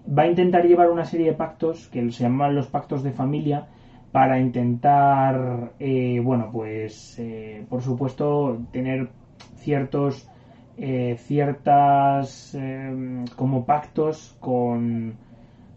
va 0.07 0.23
a 0.23 0.27
intentar 0.27 0.65
llevar 0.65 0.89
una 0.89 1.03
serie 1.03 1.27
de 1.27 1.33
pactos 1.33 1.89
que 1.89 2.09
se 2.11 2.23
llaman 2.23 2.55
los 2.55 2.67
pactos 2.67 3.03
de 3.03 3.11
familia 3.11 3.67
para 4.13 4.39
intentar, 4.39 5.73
eh, 5.77 6.21
bueno, 6.23 6.49
pues, 6.53 7.19
eh, 7.19 7.65
por 7.69 7.81
supuesto, 7.81 8.59
tener 8.71 9.09
ciertos 9.57 10.29
eh, 10.77 11.15
ciertas 11.19 12.53
em, 12.53 13.25
como 13.37 13.65
pactos 13.65 14.35
con, 14.41 15.15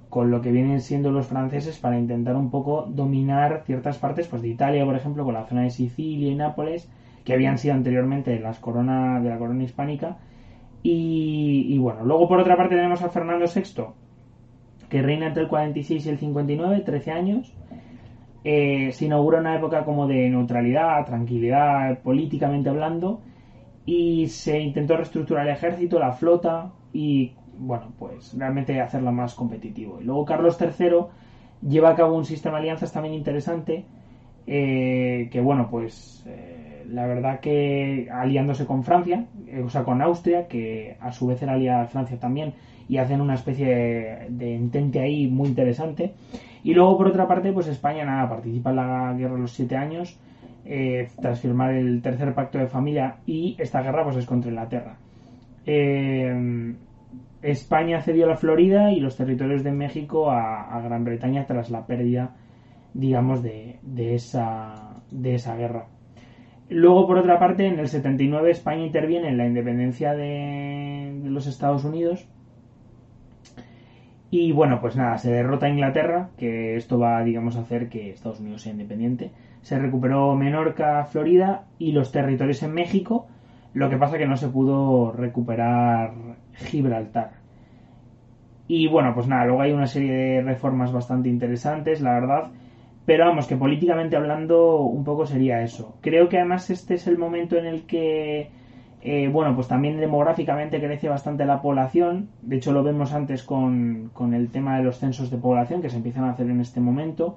con 0.09 0.31
lo 0.31 0.41
que 0.41 0.51
vienen 0.51 0.81
siendo 0.81 1.13
los 1.13 1.27
franceses 1.27 1.79
para 1.79 1.99
intentar 1.99 2.35
un 2.35 2.51
poco 2.51 2.87
dominar 2.89 3.63
ciertas 3.65 3.99
partes 3.99 4.27
pues 4.27 4.43
de 4.43 4.49
Italia 4.49 4.85
por 4.85 4.97
ejemplo 4.97 5.25
con 5.25 5.35
la 5.35 5.47
zona 5.47 5.63
de 5.63 5.71
Sicilia 5.71 6.33
y 6.33 6.35
Nápoles 6.35 6.91
que 7.25 7.33
habían 7.33 7.59
sido 7.59 7.75
anteriormente 7.75 8.41
las 8.41 8.59
corona 8.59 9.21
de 9.21 9.29
la 9.29 9.39
corona 9.39 9.63
hispánica. 9.63 10.17
Y, 10.83 11.77
bueno 11.79 12.05
luego 12.05 12.27
por 12.27 12.41
otra 12.41 12.57
parte 12.57 12.75
tenemos 12.75 13.03
a 13.03 13.11
Fernando 13.11 13.45
VI 13.45 13.85
que 14.89 15.03
reina 15.03 15.27
entre 15.27 15.43
el 15.43 15.49
46 15.49 16.07
y 16.07 16.09
el 16.09 16.19
59 16.19 16.81
13 16.81 17.13
años. 17.13 17.55
Eh, 18.45 18.93
se 18.93 19.05
inaugura 19.05 19.41
una 19.41 19.57
época 19.57 19.85
como 19.85 20.07
de 20.07 20.31
neutralidad 20.31 21.05
tranquilidad 21.05 22.01
políticamente 22.01 22.71
hablando 22.71 23.21
y 23.89 24.29
se 24.29 24.61
intentó 24.61 24.99
reestructurar 24.99 25.47
el 25.47 25.55
ejército, 25.55 25.99
la 25.99 26.13
flota 26.13 26.73
y, 26.93 27.33
bueno, 27.57 27.87
pues 27.99 28.37
realmente 28.37 28.79
hacerlo 28.83 29.13
más 29.13 29.35
competitivo. 29.35 29.99
Y 29.99 30.05
luego 30.05 30.27
Carlos 30.27 30.59
III 30.61 31.07
lleva 31.67 31.89
a 31.89 31.95
cabo 31.97 32.15
un 32.15 32.27
sistema 32.27 32.59
de 32.59 32.65
alianzas 32.65 32.93
también 32.93 33.15
interesante, 33.15 33.87
eh, 34.47 35.31
que, 35.33 35.41
bueno, 35.41 35.69
pues 35.71 36.23
eh, 36.27 36.85
la 36.87 37.07
verdad 37.07 37.41
que 37.41 38.11
aliándose 38.13 38.67
con 38.67 38.85
Francia, 38.85 39.25
eh, 39.47 39.63
o 39.65 39.71
sea, 39.71 39.85
con 39.85 40.03
Austria, 40.03 40.49
que 40.49 40.99
a 41.01 41.11
su 41.11 41.27
vez 41.27 41.41
era 41.43 41.55
aliada 41.55 41.85
a 41.85 41.87
Francia 41.87 42.19
también, 42.21 42.53
y 42.91 42.99
hacen 42.99 43.23
una 43.23 43.37
especie 43.37 43.69
de, 43.69 44.27
de 44.29 44.55
entente 44.55 45.01
ahí 45.01 45.29
muy 45.29 45.49
interesante. 45.49 46.13
Y 46.63 46.75
luego, 46.75 46.99
por 46.99 47.07
otra 47.07 47.27
parte, 47.27 47.55
pues 47.55 47.69
España 47.69 48.05
nada, 48.05 48.29
participa 48.29 48.69
en 48.69 48.77
la 48.77 49.15
Guerra 49.17 49.37
de 49.37 49.41
los 49.41 49.53
Siete 49.53 49.77
Años 49.77 50.19
eh, 50.71 51.09
tras 51.21 51.41
firmar 51.41 51.73
el 51.73 52.03
tercer 52.03 52.35
pacto 52.35 52.59
de 52.59 52.67
familia 52.67 53.17
y 53.25 53.57
esta 53.59 53.81
guerra 53.81 54.05
pues 54.05 54.17
es 54.17 54.27
contra 54.27 54.51
Inglaterra. 54.51 54.99
Eh, 55.65 56.75
España 57.41 58.03
cedió 58.03 58.27
la 58.27 58.37
Florida 58.37 58.93
y 58.93 59.01
los 59.01 59.17
territorios 59.17 59.65
de 59.65 59.73
México 59.73 60.31
a, 60.31 60.79
Gran 60.83 61.05
Bretaña 61.05 61.47
tras 61.47 61.71
la 61.71 61.87
pérdida, 61.87 62.37
digamos, 62.93 63.43
de, 63.43 63.79
esa, 63.97 65.01
de 65.11 65.37
esa 65.37 65.57
guerra. 65.57 65.87
Luego, 66.69 67.07
por 67.07 67.19
otra 67.19 67.39
parte, 67.39 67.67
en 67.67 67.79
el 67.79 67.89
79 67.89 68.51
España 68.51 68.85
interviene 68.85 69.29
en 69.29 69.39
la 69.39 69.47
independencia 69.47 70.13
de, 70.13 71.19
de 71.23 71.31
los 71.31 71.47
Estados 71.47 71.85
Unidos 71.85 72.29
y 74.31 74.53
bueno, 74.53 74.81
pues 74.81 74.95
nada, 74.95 75.17
se 75.17 75.31
derrota 75.31 75.67
a 75.67 75.71
Inglaterra, 75.71 76.29
que 76.37 76.77
esto 76.77 76.99
va, 76.99 77.23
digamos, 77.25 77.57
a 77.57 77.61
hacer 77.61 77.89
que 77.89 78.11
Estados 78.11 78.41
Unidos 78.41 78.63
sea 78.63 78.73
independiente. 78.73 79.31
Se 79.69 79.79
recuperó 79.79 80.35
Menorca, 80.35 81.05
Florida 81.05 81.67
y 81.79 81.93
los 81.93 82.11
territorios 82.11 82.63
en 82.63 82.73
México. 82.73 83.27
Lo 83.75 83.91
que 83.91 83.99
pasa 83.99 84.17
que 84.17 84.27
no 84.27 84.39
se 84.39 84.49
pudo 84.49 85.13
recuperar 85.13 86.15
Gibraltar. 86.55 87.33
Y 88.67 88.89
bueno, 88.89 89.13
pues 89.15 89.29
nada, 89.29 89.45
luego 89.45 89.61
hay 89.61 89.73
una 89.73 89.87
serie 89.87 90.11
de 90.11 90.41
reformas 90.41 90.91
bastante 90.91 91.29
interesantes, 91.29 92.01
la 92.01 92.15
verdad. 92.15 92.51
Pero 93.05 93.27
vamos, 93.27 93.47
que 93.47 93.57
políticamente 93.57 94.17
hablando 94.17 94.81
un 94.81 95.05
poco 95.05 95.27
sería 95.27 95.61
eso. 95.61 95.99
Creo 96.01 96.31
que 96.31 96.39
además 96.39 96.71
este 96.71 96.95
es 96.95 97.07
el 97.07 97.19
momento 97.19 97.59
en 97.59 97.67
el 97.67 97.83
que 97.83 98.51
eh, 99.03 99.29
bueno, 99.31 99.55
pues 99.55 99.69
también 99.69 100.01
demográficamente 100.01 100.81
crece 100.81 101.11
bastante 101.11 101.45
la 101.45 101.61
población. 101.61 102.31
De 102.41 102.57
hecho, 102.57 102.73
lo 102.73 102.83
vemos 102.83 103.13
antes 103.13 103.43
con, 103.43 104.11
el 104.33 104.49
tema 104.49 104.79
de 104.79 104.85
los 104.85 104.99
censos 104.99 105.31
de 105.31 105.37
población 105.37 105.83
que 105.83 105.91
se 105.91 105.99
empiezan 105.99 106.25
a 106.25 106.31
hacer 106.31 106.49
en 106.49 106.61
este 106.61 106.81
momento. 106.81 107.37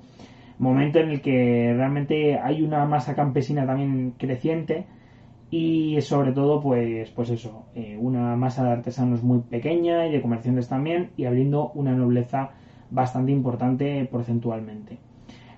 Momento 0.61 0.99
en 0.99 1.09
el 1.09 1.21
que 1.21 1.73
realmente 1.75 2.37
hay 2.37 2.61
una 2.61 2.85
masa 2.85 3.15
campesina 3.15 3.65
también 3.65 4.11
creciente 4.11 4.85
y 5.49 5.99
sobre 6.01 6.33
todo, 6.33 6.61
pues, 6.61 7.09
pues 7.09 7.31
eso, 7.31 7.65
eh, 7.73 7.97
una 7.99 8.35
masa 8.35 8.63
de 8.65 8.69
artesanos 8.69 9.23
muy 9.23 9.39
pequeña 9.39 10.05
y 10.05 10.11
de 10.11 10.21
comerciantes 10.21 10.69
también 10.69 11.09
y 11.17 11.25
abriendo 11.25 11.71
una 11.71 11.95
nobleza 11.95 12.51
bastante 12.91 13.31
importante 13.31 14.07
porcentualmente. 14.11 14.99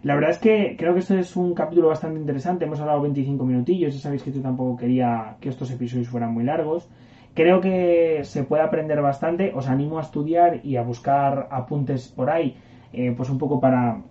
La 0.04 0.16
verdad 0.16 0.30
es 0.30 0.38
que 0.38 0.78
creo 0.78 0.94
que 0.94 1.02
esto 1.02 1.18
es 1.18 1.36
un 1.36 1.54
capítulo 1.54 1.90
bastante 1.90 2.22
interesante. 2.22 2.64
Hemos 2.64 2.80
hablado 2.80 3.02
25 3.02 3.44
minutillos. 3.44 3.94
Ya 3.94 4.00
sabéis 4.00 4.24
que 4.24 4.32
yo 4.32 4.42
tampoco 4.42 4.78
quería 4.78 5.36
que 5.42 5.50
estos 5.50 5.70
episodios 5.70 6.08
fueran 6.08 6.34
muy 6.34 6.46
largos. 6.46 6.90
Creo 7.34 7.60
que 7.60 8.22
se 8.24 8.46
puede 8.46 8.64
aprender 8.64 9.02
bastante. 9.02 9.52
Os 9.54 9.68
animo 9.68 9.98
a 9.98 10.02
estudiar 10.02 10.66
y 10.66 10.78
a 10.78 10.82
buscar 10.82 11.50
apuntes 11.52 12.08
por 12.08 12.30
ahí, 12.30 12.56
eh, 12.94 13.14
pues 13.18 13.30
un 13.30 13.38
poco 13.38 13.60
para 13.60 14.02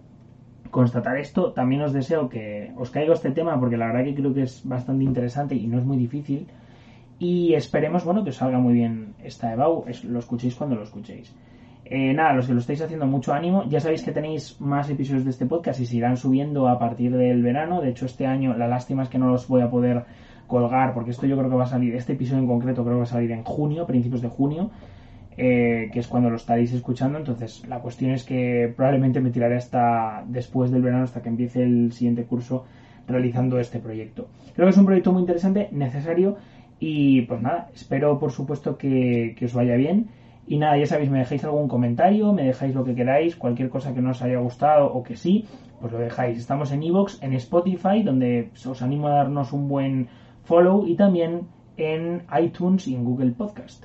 constatar 0.72 1.18
esto. 1.18 1.52
También 1.52 1.82
os 1.82 1.92
deseo 1.92 2.28
que 2.28 2.72
os 2.76 2.90
caiga 2.90 3.12
este 3.14 3.30
tema 3.30 3.61
porque 3.61 3.76
la 3.76 3.87
verdad 3.87 4.04
que 4.04 4.14
creo 4.14 4.35
que 4.35 4.42
es 4.42 4.66
bastante 4.66 5.04
interesante 5.04 5.54
y 5.54 5.68
no 5.68 5.78
es 5.78 5.85
muy 5.85 5.98
difícil. 5.98 6.48
Y 7.18 7.54
esperemos, 7.54 8.04
bueno, 8.04 8.24
que 8.24 8.30
os 8.30 8.37
salga 8.37 8.58
muy 8.58 8.72
bien 8.72 9.14
esta 9.22 9.52
EBAU. 9.52 9.85
Lo 10.08 10.18
escuchéis 10.18 10.56
cuando 10.56 10.74
lo 10.74 10.82
escuchéis. 10.82 11.32
Eh, 11.85 12.14
nada, 12.14 12.32
los 12.32 12.46
que 12.46 12.54
lo 12.54 12.61
estáis 12.61 12.80
haciendo, 12.80 13.06
mucho 13.06 13.35
ánimo. 13.35 13.64
Ya 13.68 13.80
sabéis 13.80 14.02
que 14.02 14.12
tenéis 14.12 14.61
más 14.61 14.88
episodios 14.88 15.24
de 15.24 15.30
este 15.30 15.46
podcast 15.46 15.78
y 15.78 15.87
se 15.87 15.98
irán 15.98 16.16
subiendo 16.16 16.66
a 16.66 16.78
partir 16.78 17.14
del 17.14 17.42
verano. 17.42 17.82
De 17.82 17.90
hecho, 17.90 18.06
este 18.06 18.26
año 18.26 18.56
la 18.56 18.66
lástima 18.66 19.02
es 19.02 19.11
que 19.11 19.18
no 19.18 19.28
los 19.28 19.46
voy 19.46 19.61
a 19.61 19.70
poder 19.70 20.04
colgar 20.46 20.94
porque 20.94 21.11
esto 21.11 21.26
yo 21.26 21.37
creo 21.37 21.48
que 21.48 21.56
va 21.56 21.64
a 21.64 21.66
salir, 21.66 21.94
este 21.94 22.12
episodio 22.14 22.42
en 22.42 22.46
concreto 22.46 22.82
creo 22.82 22.96
que 22.96 22.98
va 22.98 23.04
a 23.04 23.06
salir 23.06 23.30
en 23.30 23.42
junio, 23.42 23.87
principios 23.87 24.20
de 24.20 24.28
junio, 24.28 24.70
eh, 25.37 25.90
que 25.92 26.01
es 26.01 26.07
cuando 26.09 26.31
lo 26.31 26.37
estaréis 26.37 26.73
escuchando. 26.73 27.18
Entonces, 27.18 27.66
la 27.68 27.81
cuestión 27.81 28.12
es 28.12 28.25
que 28.25 28.73
probablemente 28.77 29.21
me 29.21 29.31
tiraré 29.31 29.57
hasta 29.57 30.25
después 30.27 30.71
del 30.71 30.83
verano, 30.83 31.05
hasta 31.05 31.23
que 31.23 31.29
empiece 31.29 31.62
el 31.62 31.92
siguiente 31.92 32.25
curso 32.25 32.64
realizando 33.07 33.59
este 33.59 33.79
proyecto. 33.79 34.29
Creo 34.55 34.66
que 34.66 34.71
es 34.71 34.77
un 34.77 34.87
proyecto 34.87 35.12
muy 35.12 35.21
interesante, 35.21 35.68
necesario 35.73 36.37
y 36.79 37.23
pues 37.23 37.40
nada, 37.40 37.68
espero 37.75 38.18
por 38.18 38.33
supuesto 38.33 38.77
que, 38.77 39.35
que 39.38 39.45
os 39.45 39.55
vaya 39.55 39.77
bien 39.77 40.09
y 40.47 40.59
nada, 40.59 40.77
ya 40.77 40.87
sabéis, 40.87 41.11
me 41.11 41.21
dejáis 41.21 41.45
algún 41.45 41.68
comentario, 41.68 42.33
me 42.33 42.45
dejáis 42.45 42.75
lo 42.75 42.85
que 42.85 42.95
queráis, 42.95 43.37
cualquier 43.37 43.68
cosa 43.71 43.95
que 43.95 44.03
no 44.03 44.11
os 44.11 44.23
haya 44.23 44.38
gustado 44.38 44.92
o 44.92 45.03
que 45.03 45.16
sí, 45.16 45.47
pues 45.81 45.92
lo 45.92 45.99
dejáis. 45.99 46.38
Estamos 46.38 46.73
en 46.73 46.83
Evox, 46.83 47.23
en 47.23 47.33
Spotify, 47.35 48.03
donde 48.03 48.51
os 48.66 48.83
animo 48.83 49.09
a 49.09 49.14
darnos 49.14 49.53
un 49.53 49.68
buen 49.68 50.09
follow 50.42 50.87
y 50.87 50.97
también 50.97 51.42
en 51.77 52.23
iTunes 52.40 52.88
y 52.88 52.95
en 52.95 53.05
Google 53.05 53.33
Podcast. 53.33 53.85